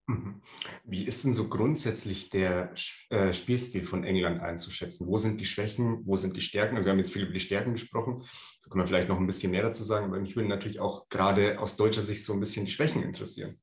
[0.08, 0.42] Mhm.
[0.84, 2.74] Wie ist denn so grundsätzlich der
[3.10, 5.08] äh, Spielstil von England einzuschätzen?
[5.08, 6.76] Wo sind die Schwächen, wo sind die Stärken?
[6.76, 8.24] Also wir haben jetzt viel über die Stärken gesprochen,
[8.64, 11.08] da können wir vielleicht noch ein bisschen mehr dazu sagen, aber mich würde natürlich auch
[11.08, 13.58] gerade aus deutscher Sicht so ein bisschen die Schwächen interessieren.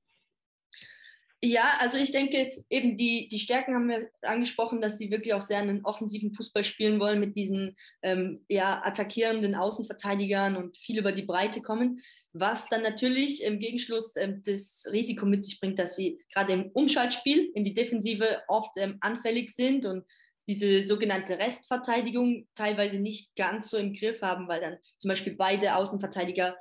[1.42, 5.40] Ja, also ich denke, eben die, die Stärken haben wir angesprochen, dass sie wirklich auch
[5.40, 11.12] sehr einen offensiven Fußball spielen wollen mit diesen ähm, ja, attackierenden Außenverteidigern und viel über
[11.12, 12.00] die Breite kommen,
[12.35, 16.70] was dann natürlich im Gegenschluss ähm, das Risiko mit sich bringt, dass sie gerade im
[16.72, 20.05] Umschaltspiel in die Defensive oft ähm, anfällig sind und
[20.46, 25.76] diese sogenannte Restverteidigung teilweise nicht ganz so im Griff haben, weil dann zum Beispiel beide
[25.76, 26.57] Außenverteidiger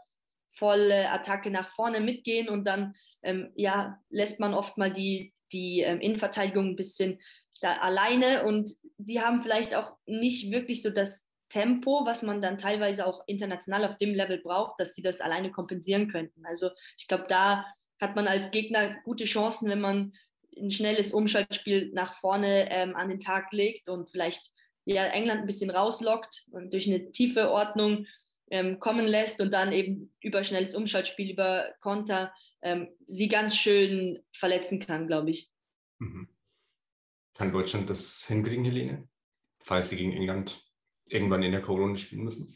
[0.60, 2.93] volle Attacke nach vorne mitgehen und dann
[3.24, 7.19] ähm, ja, lässt man oft mal die, die ähm, Innenverteidigung ein bisschen
[7.62, 12.58] da alleine und die haben vielleicht auch nicht wirklich so das Tempo, was man dann
[12.58, 16.45] teilweise auch international auf dem Level braucht, dass sie das alleine kompensieren könnten.
[16.45, 17.65] Also ich glaube, da
[18.00, 20.13] hat man als Gegner gute Chancen, wenn man
[20.58, 24.52] ein schnelles Umschaltspiel nach vorne ähm, an den Tag legt und vielleicht
[24.86, 28.06] ja, England ein bisschen rauslockt und durch eine tiefe Ordnung
[28.52, 34.20] ähm, kommen lässt und dann eben über schnelles Umschaltspiel, über Konter ähm, sie ganz schön
[34.34, 35.50] verletzen kann, glaube ich.
[36.00, 36.28] Mhm.
[37.36, 39.08] Kann Deutschland das hinkriegen, Helene,
[39.62, 40.62] falls sie gegen England
[41.06, 42.56] irgendwann in der Corona spielen müssen?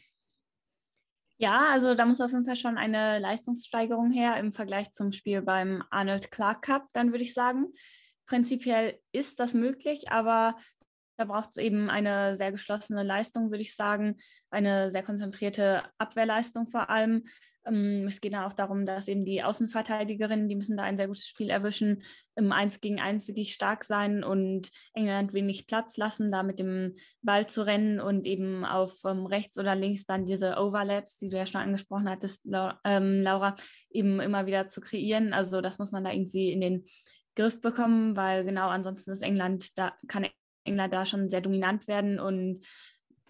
[1.36, 5.42] Ja, also da muss auf jeden Fall schon eine Leistungssteigerung her im Vergleich zum Spiel
[5.42, 7.72] beim Arnold Clark Cup, dann würde ich sagen.
[8.26, 10.56] Prinzipiell ist das möglich, aber
[11.16, 14.16] da braucht es eben eine sehr geschlossene Leistung, würde ich sagen,
[14.50, 17.24] eine sehr konzentrierte Abwehrleistung vor allem.
[17.66, 21.06] Ähm, es geht dann auch darum, dass eben die Außenverteidigerinnen, die müssen da ein sehr
[21.06, 22.02] gutes Spiel erwischen,
[22.36, 26.94] im 1 gegen 1 wirklich stark sein und England wenig Platz lassen, da mit dem
[27.22, 31.36] Ball zu rennen und eben auf ähm, rechts oder links dann diese Overlaps, die du
[31.36, 32.46] ja schon angesprochen hattest,
[32.84, 33.56] ähm, Laura,
[33.90, 35.32] eben immer wieder zu kreieren.
[35.32, 36.84] Also das muss man da irgendwie in den
[37.36, 40.26] Griff bekommen, weil genau ansonsten ist England, da kann
[40.64, 42.64] England da schon sehr dominant werden und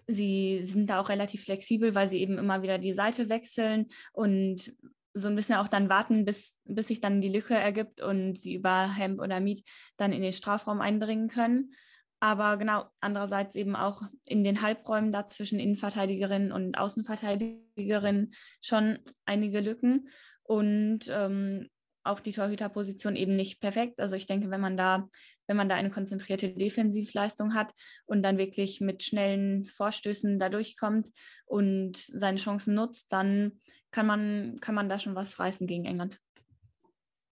[0.07, 4.73] sie sind da auch relativ flexibel, weil sie eben immer wieder die Seite wechseln und
[5.13, 8.53] so ein bisschen auch dann warten, bis, bis sich dann die Lücke ergibt und sie
[8.53, 9.63] über Hemp oder Miet
[9.97, 11.71] dann in den Strafraum eindringen können.
[12.19, 19.61] Aber genau, andererseits eben auch in den Halbräumen da zwischen Innenverteidigerinnen und Außenverteidigerinnen schon einige
[19.61, 20.09] Lücken.
[20.43, 21.69] Und ähm,
[22.05, 23.99] auch die Torhüterposition eben nicht perfekt.
[23.99, 25.09] Also ich denke, wenn man da,
[25.47, 27.73] wenn man da eine konzentrierte Defensivleistung hat
[28.05, 31.09] und dann wirklich mit schnellen Vorstößen da durchkommt
[31.45, 33.59] und seine Chancen nutzt, dann
[33.91, 36.19] kann man, kann man da schon was reißen gegen England.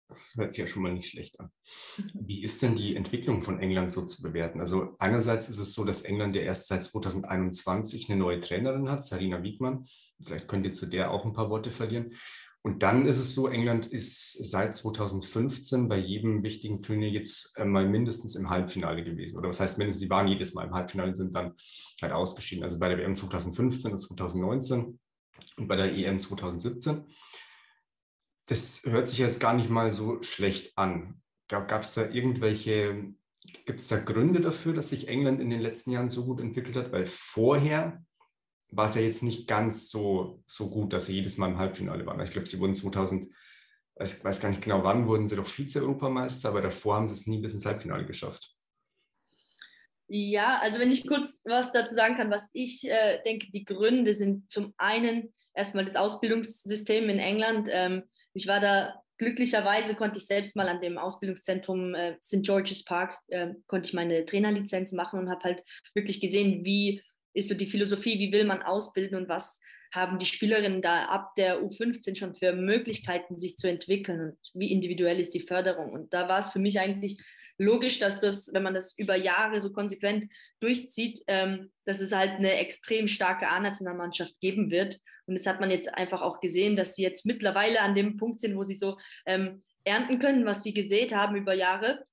[0.09, 1.51] Das hört sich ja schon mal nicht schlecht an.
[2.15, 4.59] Wie ist denn die Entwicklung von England so zu bewerten?
[4.59, 9.05] Also einerseits ist es so, dass England ja erst seit 2021 eine neue Trainerin hat,
[9.05, 9.87] Sarina Wiegmann.
[10.23, 12.15] Vielleicht könnt ihr zu der auch ein paar Worte verlieren.
[12.69, 17.65] Und dann ist es so, England ist seit 2015 bei jedem wichtigen Turnier jetzt äh,
[17.65, 19.39] mal mindestens im Halbfinale gewesen.
[19.39, 21.55] Oder was heißt mindestens, die waren jedes Mal im Halbfinale, sind dann
[22.03, 22.65] halt ausgeschieden.
[22.65, 24.99] Also bei der WM 2015 und 2019
[25.57, 27.07] und bei der EM 2017.
[28.45, 31.23] Das hört sich jetzt gar nicht mal so schlecht an.
[31.49, 33.15] Gab es da irgendwelche,
[33.65, 36.77] gibt es da Gründe dafür, dass sich England in den letzten Jahren so gut entwickelt
[36.77, 36.93] hat?
[36.93, 38.05] Weil vorher
[38.71, 42.05] war es ja jetzt nicht ganz so, so gut, dass sie jedes Mal im Halbfinale
[42.07, 42.21] waren.
[42.21, 43.33] Ich glaube, sie wurden 2000,
[44.01, 47.27] ich weiß gar nicht genau wann, wurden sie doch Vize-Europameister, aber davor haben sie es
[47.27, 48.55] nie bis ins Halbfinale geschafft.
[50.11, 54.15] Ja, also wenn ich kurz was dazu sagen kann, was ich äh, denke, die Gründe
[54.15, 57.69] sind zum einen erstmal das Ausbildungssystem in England.
[57.71, 62.43] Ähm, ich war da glücklicherweise konnte ich selbst mal an dem Ausbildungszentrum äh, St.
[62.43, 67.03] George's Park, äh, konnte ich meine Trainerlizenz machen und habe halt wirklich gesehen, wie
[67.33, 69.61] ist so die Philosophie, wie will man ausbilden und was
[69.93, 74.71] haben die Spielerinnen da ab der U15 schon für Möglichkeiten, sich zu entwickeln und wie
[74.71, 75.93] individuell ist die Förderung.
[75.93, 77.19] Und da war es für mich eigentlich
[77.59, 82.33] logisch, dass das, wenn man das über Jahre so konsequent durchzieht, ähm, dass es halt
[82.33, 85.01] eine extrem starke A-Nationalmannschaft geben wird.
[85.27, 88.41] Und das hat man jetzt einfach auch gesehen, dass sie jetzt mittlerweile an dem Punkt
[88.41, 92.05] sind, wo sie so ähm, ernten können, was sie gesät haben über Jahre,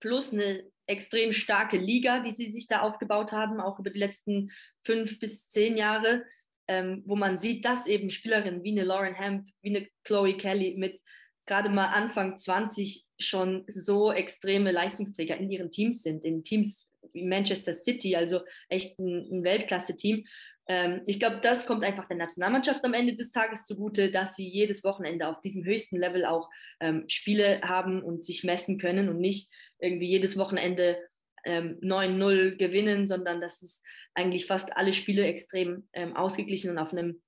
[0.00, 4.50] plus eine extrem starke Liga, die sie sich da aufgebaut haben, auch über die letzten
[4.82, 6.24] fünf bis zehn Jahre,
[6.68, 10.74] ähm, wo man sieht, dass eben Spielerinnen wie eine Lauren Hemp, wie eine Chloe Kelly
[10.76, 11.00] mit
[11.46, 17.24] gerade mal Anfang 20 schon so extreme Leistungsträger in ihren Teams sind, in Teams wie
[17.24, 20.24] Manchester City, also echt ein, ein Weltklasse-Team.
[20.66, 24.48] Ähm, ich glaube, das kommt einfach der Nationalmannschaft am Ende des Tages zugute, dass sie
[24.48, 26.48] jedes Wochenende auf diesem höchsten Level auch
[26.80, 30.98] ähm, Spiele haben und sich messen können und nicht irgendwie jedes Wochenende
[31.44, 33.82] ähm, 9-0 gewinnen, sondern dass es
[34.14, 37.20] eigentlich fast alle Spiele extrem ähm, ausgeglichen und auf einem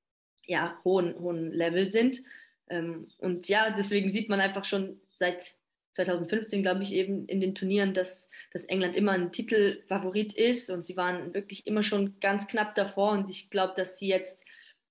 [0.46, 2.22] ja, hohen, hohen Level sind.
[2.70, 5.57] Ähm, und ja, deswegen sieht man einfach schon seit
[5.97, 10.85] 2015, glaube ich, eben in den Turnieren, dass, dass England immer ein Titelfavorit ist und
[10.85, 14.45] sie waren wirklich immer schon ganz knapp davor und ich glaube, dass sie jetzt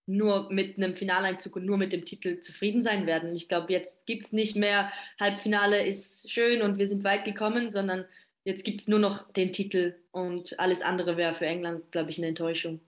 [0.08, 3.36] nur mit einem Finaleinzug und nur mit dem Titel zufrieden sein werden.
[3.36, 7.72] Ich glaube, jetzt gibt es nicht mehr, Halbfinale ist schön und wir sind weit gekommen,
[7.72, 8.06] sondern
[8.44, 12.18] jetzt gibt es nur noch den Titel und alles andere wäre für England, glaube ich,
[12.18, 12.82] eine Enttäuschung.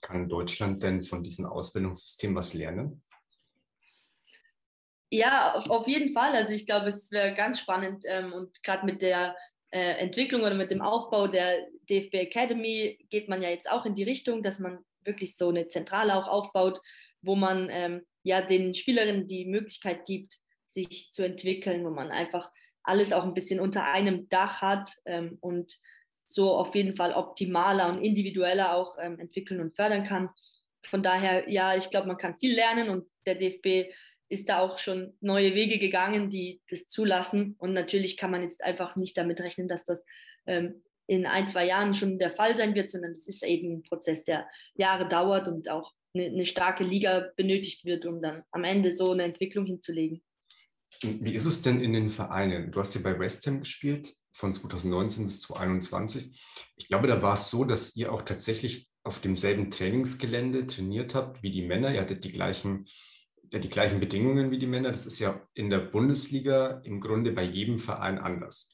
[0.00, 3.02] Kann Deutschland denn von diesem Ausbildungssystem was lernen?
[5.10, 6.34] Ja, auf, jeden Fall.
[6.34, 9.36] Also ich glaube, es wäre ganz spannend ähm, und gerade mit der
[9.70, 13.96] äh, Entwicklung oder mit dem Aufbau der DFB Academy geht man ja jetzt auch in
[13.96, 16.80] die Richtung, dass man wirklich so eine Zentrale auch aufbaut,
[17.22, 22.50] wo man ähm, ja den Spielerinnen die Möglichkeit gibt, sich zu entwickeln, wo man einfach
[22.84, 25.76] alles auch ein bisschen unter einem Dach hat ähm, und
[26.26, 30.30] so auf jeden Fall optimaler und individueller auch ähm, entwickeln und fördern kann.
[30.88, 33.92] Von daher, ja, ich glaube, man kann viel lernen und der DFB
[34.30, 37.56] ist da auch schon neue Wege gegangen, die das zulassen.
[37.58, 40.06] Und natürlich kann man jetzt einfach nicht damit rechnen, dass das
[40.46, 43.82] ähm, in ein, zwei Jahren schon der Fall sein wird, sondern es ist eben ein
[43.82, 48.64] Prozess, der Jahre dauert und auch eine, eine starke Liga benötigt wird, um dann am
[48.64, 50.22] Ende so eine Entwicklung hinzulegen.
[51.02, 52.70] Wie ist es denn in den Vereinen?
[52.70, 56.40] Du hast ja bei West Ham gespielt, von 2019 bis 2021.
[56.76, 61.42] Ich glaube, da war es so, dass ihr auch tatsächlich auf demselben Trainingsgelände trainiert habt
[61.42, 61.92] wie die Männer.
[61.92, 62.86] Ihr hattet die gleichen,
[63.52, 64.90] ja, die gleichen Bedingungen wie die Männer.
[64.90, 68.70] Das ist ja in der Bundesliga im Grunde bei jedem Verein anders.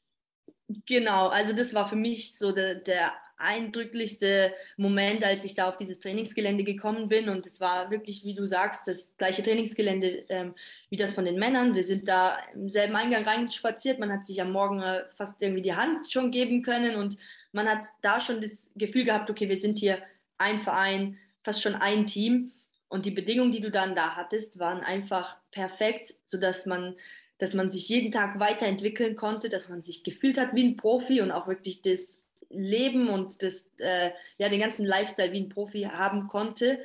[0.87, 5.77] Genau, also das war für mich so der, der eindrücklichste Moment, als ich da auf
[5.77, 7.29] dieses Trainingsgelände gekommen bin.
[7.29, 10.55] Und es war wirklich, wie du sagst, das gleiche Trainingsgelände ähm,
[10.91, 11.75] wie das von den Männern.
[11.75, 13.99] Wir sind da im selben Eingang reinspaziert.
[13.99, 16.97] Man hat sich am Morgen äh, fast irgendwie die Hand schon geben können.
[16.97, 17.19] Und
[17.53, 19.99] man hat da schon das Gefühl gehabt, okay, wir sind hier
[20.39, 22.53] ein Verein, fast schon ein Team.
[22.89, 26.97] Und die Bedingungen, die du dann da hattest, waren einfach perfekt, sodass man
[27.39, 31.21] dass man sich jeden Tag weiterentwickeln konnte, dass man sich gefühlt hat wie ein Profi
[31.21, 35.83] und auch wirklich das Leben und das, äh, ja, den ganzen Lifestyle wie ein Profi
[35.83, 36.79] haben konnte.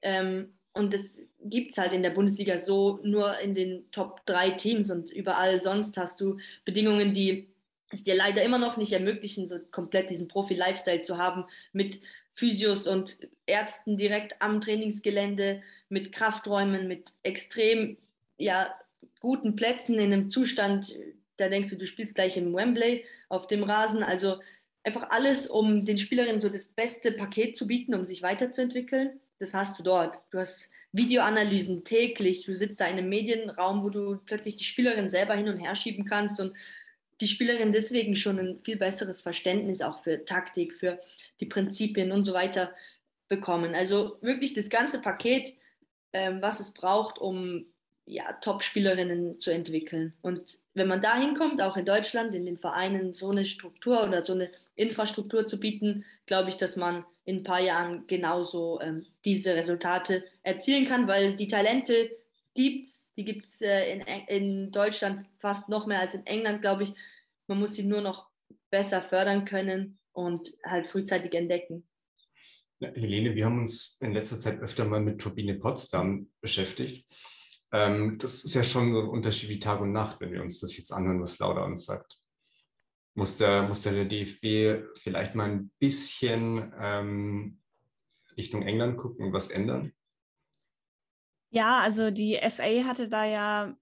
[0.00, 4.52] Ähm, und das gibt es halt in der Bundesliga so nur in den Top 3
[4.52, 7.48] Teams und überall sonst hast du Bedingungen, die
[7.90, 12.00] es dir leider immer noch nicht ermöglichen, so komplett diesen Profi-Lifestyle zu haben mit
[12.38, 17.96] Physios und Ärzten direkt am Trainingsgelände, mit Krafträumen, mit extrem
[18.36, 18.72] ja,
[19.20, 20.94] guten Plätzen in einem Zustand,
[21.36, 24.04] da denkst du, du spielst gleich im Wembley auf dem Rasen.
[24.04, 24.40] Also
[24.84, 29.18] einfach alles, um den Spielerinnen so das beste Paket zu bieten, um sich weiterzuentwickeln.
[29.40, 30.20] Das hast du dort.
[30.30, 32.44] Du hast Videoanalysen täglich.
[32.44, 35.74] Du sitzt da in einem Medienraum, wo du plötzlich die Spielerin selber hin und her
[35.74, 36.54] schieben kannst und
[37.20, 41.00] die Spielerin deswegen schon ein viel besseres Verständnis auch für Taktik, für
[41.40, 42.72] die Prinzipien und so weiter
[43.28, 43.74] bekommen.
[43.74, 45.54] Also wirklich das ganze Paket,
[46.12, 47.66] ähm, was es braucht, um
[48.08, 50.14] ja, Top-Spielerinnen zu entwickeln.
[50.22, 54.22] Und wenn man da hinkommt, auch in Deutschland, in den Vereinen so eine Struktur oder
[54.22, 59.04] so eine Infrastruktur zu bieten, glaube ich, dass man in ein paar Jahren genauso ähm,
[59.24, 62.10] diese Resultate erzielen kann, weil die Talente
[62.58, 66.60] gibt es, die gibt es äh, in, in Deutschland fast noch mehr als in England,
[66.60, 66.92] glaube ich.
[67.46, 68.28] Man muss sie nur noch
[68.68, 71.86] besser fördern können und halt frühzeitig entdecken.
[72.80, 77.06] Ja, Helene, wir haben uns in letzter Zeit öfter mal mit Turbine Potsdam beschäftigt.
[77.70, 80.58] Ähm, das ist ja schon so ein Unterschied wie Tag und Nacht, wenn wir uns
[80.58, 82.18] das jetzt anhören, was Lauda uns sagt.
[83.14, 87.60] Muss der, muss der DFB vielleicht mal ein bisschen ähm,
[88.36, 89.92] Richtung England gucken und was ändern?
[91.50, 93.74] Ja, also die FA hatte da ja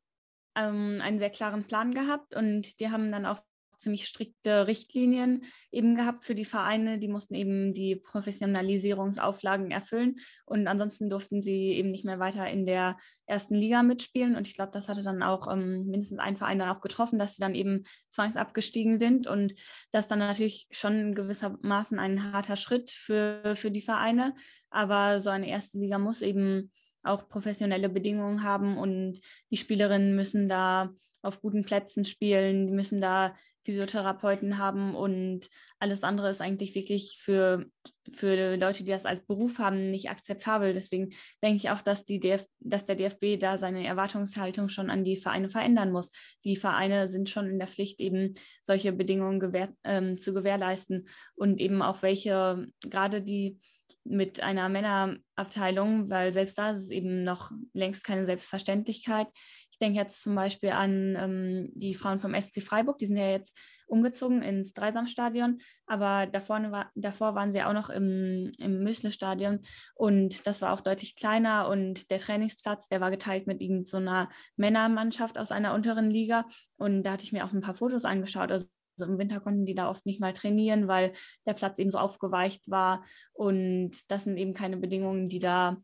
[0.54, 3.40] ähm, einen sehr klaren Plan gehabt und die haben dann auch
[3.78, 6.98] ziemlich strikte Richtlinien eben gehabt für die Vereine.
[6.98, 12.66] Die mussten eben die Professionalisierungsauflagen erfüllen und ansonsten durften sie eben nicht mehr weiter in
[12.66, 14.36] der ersten Liga mitspielen.
[14.36, 17.34] Und ich glaube, das hatte dann auch ähm, mindestens ein Verein dann auch getroffen, dass
[17.34, 19.54] sie dann eben zwangsabgestiegen sind und
[19.90, 24.34] das dann natürlich schon gewissermaßen ein harter Schritt für, für die Vereine.
[24.70, 26.70] Aber so eine erste Liga muss eben
[27.06, 30.90] auch professionelle Bedingungen haben und die Spielerinnen müssen da
[31.22, 33.34] auf guten Plätzen spielen, die müssen da
[33.66, 35.48] Physiotherapeuten haben und
[35.80, 37.66] alles andere ist eigentlich wirklich für,
[38.12, 40.72] für Leute, die das als Beruf haben, nicht akzeptabel.
[40.72, 41.10] Deswegen
[41.42, 45.16] denke ich auch, dass, die DF, dass der DFB da seine Erwartungshaltung schon an die
[45.16, 46.12] Vereine verändern muss.
[46.44, 51.60] Die Vereine sind schon in der Pflicht, eben solche Bedingungen gewähr, ähm, zu gewährleisten und
[51.60, 53.58] eben auch welche, gerade die
[54.04, 59.28] mit einer Männerabteilung, weil selbst da ist es eben noch längst keine Selbstverständlichkeit.
[59.72, 63.28] Ich denke jetzt zum Beispiel an ähm, die Frauen vom SC Freiburg, die sind ja
[63.28, 63.54] jetzt
[63.86, 69.60] umgezogen ins Dreisamstadion, aber davor, davor waren sie auch noch im, im Müsle-Stadion
[69.94, 74.36] und das war auch deutlich kleiner und der Trainingsplatz, der war geteilt mit irgendeiner so
[74.56, 76.46] Männermannschaft aus einer unteren Liga
[76.78, 78.50] und da hatte ich mir auch ein paar Fotos angeschaut.
[78.50, 78.66] Also
[78.98, 81.12] also im Winter konnten die da oft nicht mal trainieren, weil
[81.46, 83.04] der Platz eben so aufgeweicht war.
[83.32, 85.78] Und das sind eben keine Bedingungen, die da,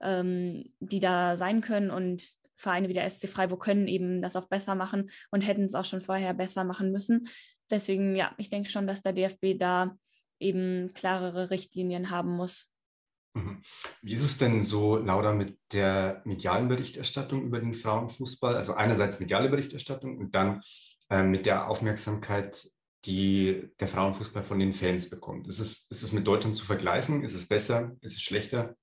[0.00, 1.90] ähm, die da sein können.
[1.90, 2.22] Und
[2.56, 5.84] Vereine wie der SC Freiburg können eben das auch besser machen und hätten es auch
[5.84, 7.28] schon vorher besser machen müssen.
[7.70, 9.96] Deswegen, ja, ich denke schon, dass der DFB da
[10.38, 12.70] eben klarere Richtlinien haben muss.
[13.34, 13.62] Mhm.
[14.02, 18.56] Wie ist es denn so, Laura, mit der medialen Berichterstattung über den Frauenfußball?
[18.56, 20.60] Also einerseits mediale Berichterstattung und dann
[21.10, 22.70] äh, mit der Aufmerksamkeit,
[23.04, 25.48] die der Frauenfußball von den Fans bekommt.
[25.48, 27.24] Ist es, ist es mit Deutschland zu vergleichen?
[27.24, 27.96] Ist es besser?
[28.00, 28.76] Ist es schlechter?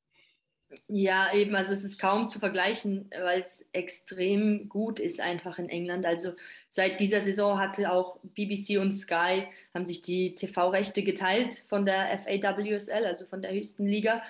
[0.88, 5.70] Ja, eben, also es ist kaum zu vergleichen, weil es extrem gut ist einfach in
[5.70, 6.06] England.
[6.06, 6.34] Also
[6.70, 12.20] seit dieser Saison hatte auch BBC und Sky haben sich die TV-Rechte geteilt von der
[12.20, 14.22] FAWSL, also von der höchsten Liga.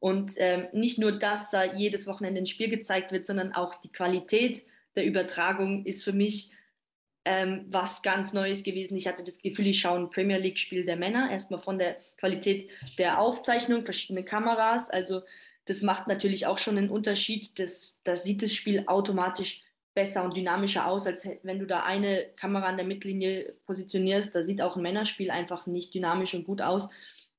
[0.00, 3.92] Und ähm, nicht nur, dass da jedes Wochenende ein Spiel gezeigt wird, sondern auch die
[3.92, 4.64] Qualität
[4.96, 6.50] der Übertragung ist für mich
[7.24, 8.96] ähm, was ganz Neues gewesen.
[8.96, 11.30] Ich hatte das Gefühl, ich schaue ein Premier League-Spiel der Männer.
[11.30, 14.90] Erstmal von der Qualität der Aufzeichnung, verschiedene Kameras.
[14.90, 15.22] Also
[15.64, 17.58] das macht natürlich auch schon einen Unterschied.
[17.58, 19.62] Das, das sieht das Spiel automatisch
[19.94, 24.34] besser und dynamischer aus, als wenn du da eine Kamera an der Mittellinie positionierst.
[24.34, 26.90] Da sieht auch ein Männerspiel einfach nicht dynamisch und gut aus.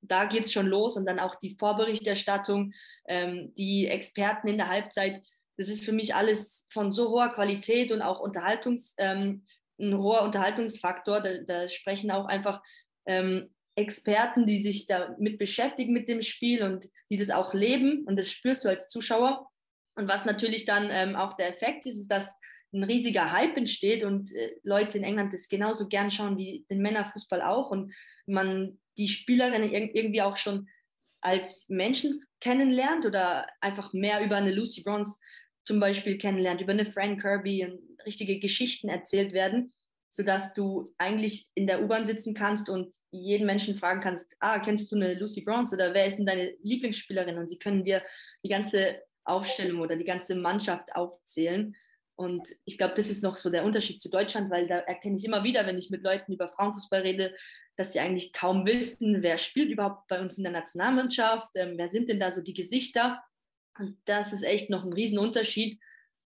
[0.02, 2.74] Da geht es schon los und dann auch die Vorberichterstattung,
[3.08, 5.22] ähm, die Experten in der Halbzeit.
[5.58, 9.44] Das ist für mich alles von so hoher Qualität und auch Unterhaltungs, ähm,
[9.80, 11.22] ein hoher Unterhaltungsfaktor.
[11.22, 12.62] Da, da sprechen auch einfach
[13.06, 18.18] ähm, Experten, die sich damit beschäftigen mit dem Spiel und die das auch leben und
[18.18, 19.50] das spürst du als Zuschauer.
[19.96, 22.38] Und was natürlich dann ähm, auch der Effekt ist, ist, dass
[22.74, 26.82] ein riesiger Hype entsteht und äh, Leute in England das genauso gern schauen wie den
[26.82, 27.94] Männerfußball auch und
[28.26, 30.68] man die Spielerinnen irgendwie auch schon
[31.22, 35.20] als Menschen kennenlernt oder einfach mehr über eine Lucy Bronze
[35.66, 39.72] zum Beispiel kennenlernt, über eine Fran Kirby und richtige Geschichten erzählt werden,
[40.10, 44.92] sodass du eigentlich in der U-Bahn sitzen kannst und jeden Menschen fragen kannst, ah, kennst
[44.92, 47.38] du eine Lucy Bronze oder wer ist denn deine Lieblingsspielerin?
[47.38, 48.02] Und sie können dir
[48.44, 51.76] die ganze Aufstellung oder die ganze Mannschaft aufzählen.
[52.16, 55.26] Und ich glaube, das ist noch so der Unterschied zu Deutschland, weil da erkenne ich
[55.26, 57.36] immer wieder, wenn ich mit Leuten über Frauenfußball rede,
[57.76, 61.92] dass sie eigentlich kaum wissen, wer spielt überhaupt bei uns in der Nationalmannschaft, ähm, wer
[61.92, 63.22] sind denn da so die Gesichter.
[63.78, 65.78] Und das ist echt noch ein Riesenunterschied.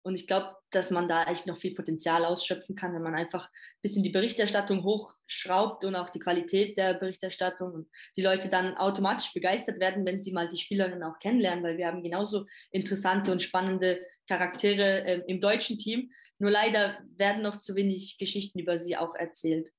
[0.03, 3.47] Und ich glaube, dass man da echt noch viel Potenzial ausschöpfen kann, wenn man einfach
[3.47, 8.77] ein bisschen die Berichterstattung hochschraubt und auch die Qualität der Berichterstattung und die Leute dann
[8.77, 13.33] automatisch begeistert werden, wenn sie mal die Spielerinnen auch kennenlernen, weil wir haben genauso interessante
[13.33, 16.11] und spannende Charaktere äh, im deutschen Team.
[16.39, 19.71] Nur leider werden noch zu wenig Geschichten über sie auch erzählt.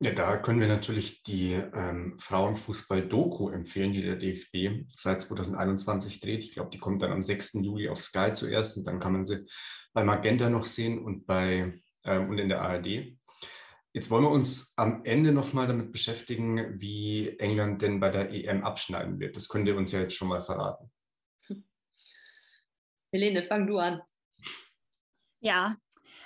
[0.00, 6.40] Ja, da können wir natürlich die ähm, Frauenfußball-Doku empfehlen, die der DFB seit 2021 dreht.
[6.40, 7.54] Ich glaube, die kommt dann am 6.
[7.54, 9.46] Juli auf Sky zuerst und dann kann man sie
[9.92, 13.16] bei Magenta noch sehen und, bei, ähm, und in der ARD.
[13.92, 18.64] Jetzt wollen wir uns am Ende nochmal damit beschäftigen, wie England denn bei der EM
[18.64, 19.36] abschneiden wird.
[19.36, 20.90] Das könnt ihr uns ja jetzt schon mal verraten.
[23.12, 24.02] Helene, fang du an.
[25.40, 25.76] Ja,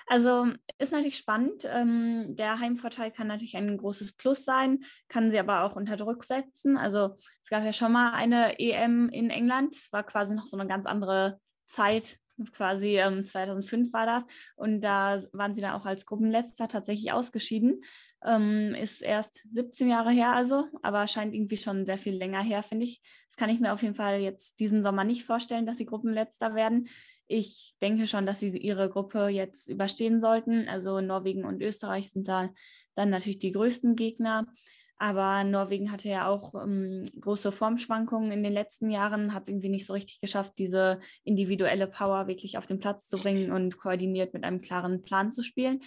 [0.09, 0.46] also
[0.78, 1.64] ist natürlich spannend.
[1.64, 6.24] Ähm, der Heimvorteil kann natürlich ein großes Plus sein, kann sie aber auch unter Druck
[6.24, 6.76] setzen.
[6.76, 10.56] Also es gab ja schon mal eine EM in England, es war quasi noch so
[10.56, 12.18] eine ganz andere Zeit
[12.52, 14.24] quasi ähm, 2005 war das.
[14.56, 17.80] Und da waren sie dann auch als Gruppenletzter tatsächlich ausgeschieden.
[18.24, 22.62] Ähm, ist erst 17 Jahre her also, aber scheint irgendwie schon sehr viel länger her,
[22.62, 23.00] finde ich.
[23.28, 26.54] Das kann ich mir auf jeden Fall jetzt diesen Sommer nicht vorstellen, dass sie Gruppenletzter
[26.54, 26.88] werden.
[27.28, 30.66] Ich denke schon, dass sie ihre Gruppe jetzt überstehen sollten.
[30.68, 32.50] Also Norwegen und Österreich sind da
[32.94, 34.46] dann natürlich die größten Gegner.
[34.96, 39.68] Aber Norwegen hatte ja auch ähm, große Formschwankungen in den letzten Jahren, hat es irgendwie
[39.68, 44.34] nicht so richtig geschafft, diese individuelle Power wirklich auf den Platz zu bringen und koordiniert
[44.34, 45.80] mit einem klaren Plan zu spielen.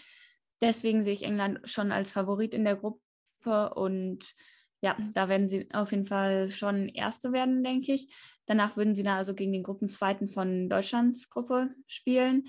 [0.61, 4.33] Deswegen sehe ich England schon als Favorit in der Gruppe und
[4.81, 8.13] ja, da werden sie auf jeden Fall schon Erste werden, denke ich.
[8.47, 12.45] Danach würden sie da also gegen den Gruppenzweiten von Deutschlands Gruppe spielen.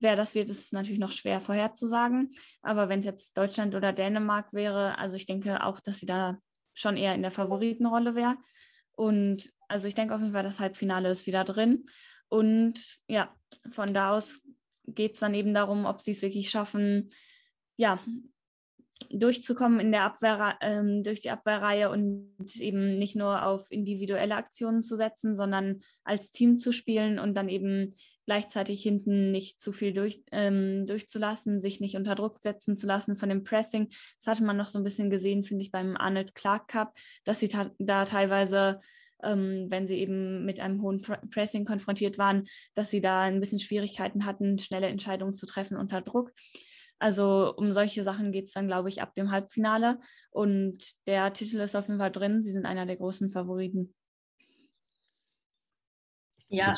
[0.00, 2.32] Wer das wird, ist natürlich noch schwer vorherzusagen.
[2.62, 6.38] Aber wenn es jetzt Deutschland oder Dänemark wäre, also ich denke auch, dass sie da
[6.72, 8.36] schon eher in der Favoritenrolle wäre.
[8.92, 11.86] Und also ich denke auf jeden Fall, das Halbfinale ist wieder drin.
[12.28, 13.34] Und ja,
[13.70, 14.40] von da aus
[14.86, 17.10] geht es dann eben darum, ob sie es wirklich schaffen,
[17.76, 17.98] ja,
[19.10, 24.82] durchzukommen in der Abwehr, ähm, durch die Abwehrreihe und eben nicht nur auf individuelle Aktionen
[24.82, 27.94] zu setzen, sondern als Team zu spielen und dann eben
[28.26, 33.16] gleichzeitig hinten nicht zu viel durch, ähm, durchzulassen, sich nicht unter Druck setzen zu lassen
[33.16, 33.88] von dem Pressing.
[34.18, 37.40] Das hatte man noch so ein bisschen gesehen, finde ich, beim Arnold Clark Cup, dass
[37.40, 38.80] sie da teilweise
[39.22, 43.58] ähm, wenn sie eben mit einem hohen Pressing konfrontiert waren, dass sie da ein bisschen
[43.58, 46.32] Schwierigkeiten hatten, schnelle Entscheidungen zu treffen unter Druck.
[46.98, 49.98] Also um solche Sachen geht es dann, glaube ich, ab dem Halbfinale.
[50.30, 52.42] Und der Titel ist auf jeden Fall drin.
[52.42, 53.94] Sie sind einer der großen Favoriten.
[56.48, 56.74] Ja,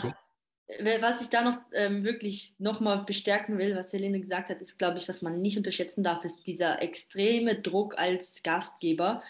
[1.01, 4.99] was ich da noch ähm, wirklich nochmal bestärken will, was Helene gesagt hat, ist, glaube
[4.99, 9.23] ich, was man nicht unterschätzen darf, ist dieser extreme Druck als Gastgeber.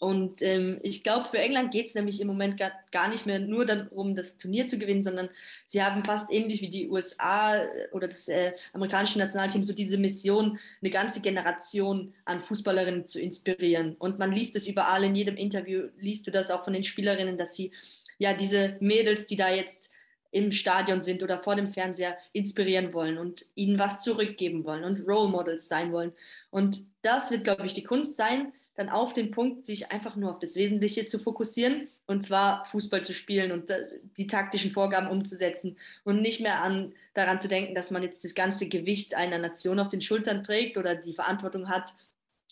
[0.00, 3.38] Und ähm, ich glaube, für England geht es nämlich im Moment gar, gar nicht mehr
[3.38, 5.28] nur darum, das Turnier zu gewinnen, sondern
[5.66, 9.98] sie haben fast ähnlich wie die USA äh, oder das äh, amerikanische Nationalteam so diese
[9.98, 13.94] Mission, eine ganze Generation an Fußballerinnen zu inspirieren.
[13.98, 17.36] Und man liest es überall, in jedem Interview liest du das auch von den Spielerinnen,
[17.36, 17.70] dass sie
[18.16, 19.90] ja diese Mädels, die da jetzt
[20.30, 25.06] im Stadion sind oder vor dem Fernseher inspirieren wollen und ihnen was zurückgeben wollen und
[25.06, 26.12] Role Models sein wollen.
[26.48, 30.30] Und das wird, glaube ich, die Kunst sein, dann auf den Punkt, sich einfach nur
[30.30, 33.70] auf das Wesentliche zu fokussieren und zwar Fußball zu spielen und
[34.16, 38.34] die taktischen Vorgaben umzusetzen und nicht mehr an, daran zu denken, dass man jetzt das
[38.34, 41.92] ganze Gewicht einer Nation auf den Schultern trägt oder die Verantwortung hat,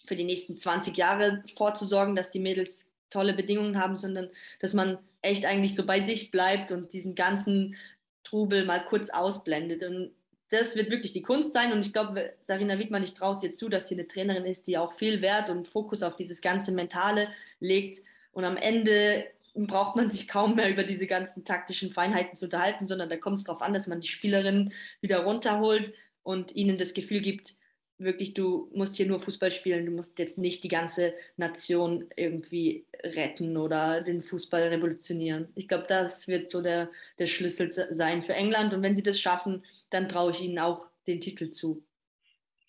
[0.07, 4.29] für die nächsten 20 Jahre vorzusorgen, dass die Mädels tolle Bedingungen haben, sondern
[4.61, 7.75] dass man echt eigentlich so bei sich bleibt und diesen ganzen
[8.23, 9.83] Trubel mal kurz ausblendet.
[9.83, 10.11] Und
[10.51, 11.73] das wird wirklich die Kunst sein.
[11.73, 14.67] Und ich glaube, Sarina Wiedmann, ich traue es ihr zu, dass sie eine Trainerin ist,
[14.67, 17.29] die auch viel Wert und Fokus auf dieses ganze Mentale
[17.61, 18.03] legt.
[18.33, 22.87] Und am Ende braucht man sich kaum mehr über diese ganzen taktischen Feinheiten zu unterhalten,
[22.87, 25.93] sondern da kommt es darauf an, dass man die Spielerinnen wieder runterholt
[26.23, 27.55] und ihnen das Gefühl gibt,
[27.99, 32.87] wirklich, du musst hier nur Fußball spielen, du musst jetzt nicht die ganze Nation irgendwie
[33.03, 35.49] retten oder den Fußball revolutionieren.
[35.55, 38.73] Ich glaube, das wird so der, der Schlüssel sein für England.
[38.73, 41.83] Und wenn sie das schaffen, dann traue ich ihnen auch den Titel zu.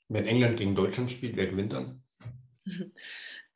[0.08, 2.02] Wenn England gegen Deutschland spielt, wer gewinnt dann?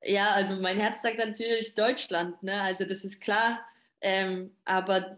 [0.06, 2.44] Ja, also mein Herz sagt natürlich Deutschland.
[2.44, 2.62] Ne?
[2.62, 3.66] Also das ist klar.
[4.02, 5.18] Ähm, aber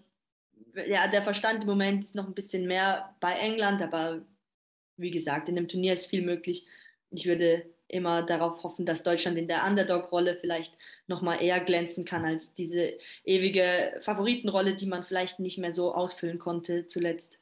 [0.87, 4.21] ja, der Verstand im Moment ist noch ein bisschen mehr bei England, aber
[4.97, 6.67] wie gesagt, in dem Turnier ist viel möglich.
[7.11, 10.77] Ich würde immer darauf hoffen, dass Deutschland in der Underdog-Rolle vielleicht
[11.07, 16.39] nochmal eher glänzen kann als diese ewige Favoritenrolle, die man vielleicht nicht mehr so ausfüllen
[16.39, 17.39] konnte zuletzt.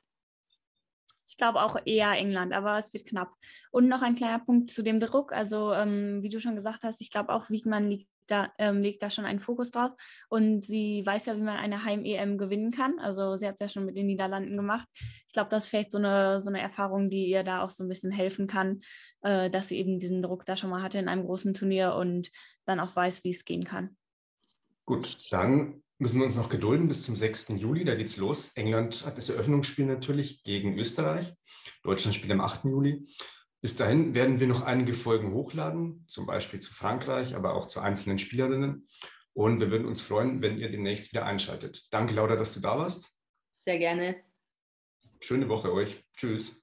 [1.26, 3.34] Ich glaube auch eher England, aber es wird knapp.
[3.72, 5.32] Und noch ein kleiner Punkt zu dem Druck.
[5.32, 9.02] Also, ähm, wie du schon gesagt hast, ich glaube auch, Wiedmann liegt da, ähm, legt
[9.02, 9.92] da schon einen Fokus drauf.
[10.30, 13.00] Und sie weiß ja, wie man eine Heim-EM gewinnen kann.
[13.00, 14.88] Also sie hat es ja schon mit den Niederlanden gemacht.
[15.28, 17.84] Ich glaube, das ist vielleicht so eine, so eine Erfahrung, die ihr da auch so
[17.84, 18.82] ein bisschen helfen kann,
[19.22, 22.30] äh, dass sie eben diesen Druck da schon mal hatte in einem großen Turnier und
[22.66, 23.96] dann auch weiß, wie es gehen kann.
[24.86, 27.50] Gut, dann müssen wir uns noch gedulden bis zum 6.
[27.58, 27.86] Juli.
[27.86, 28.56] Da geht's los.
[28.58, 31.34] England hat das Eröffnungsspiel natürlich gegen Österreich.
[31.84, 32.66] Deutschland spielt am 8.
[32.66, 33.08] Juli.
[33.64, 37.80] Bis dahin werden wir noch einige Folgen hochladen, zum Beispiel zu Frankreich, aber auch zu
[37.80, 38.90] einzelnen Spielerinnen.
[39.32, 41.88] Und wir würden uns freuen, wenn ihr demnächst wieder einschaltet.
[41.90, 43.18] Danke, Laura, dass du da warst.
[43.60, 44.16] Sehr gerne.
[45.22, 46.04] Schöne Woche euch.
[46.14, 46.63] Tschüss.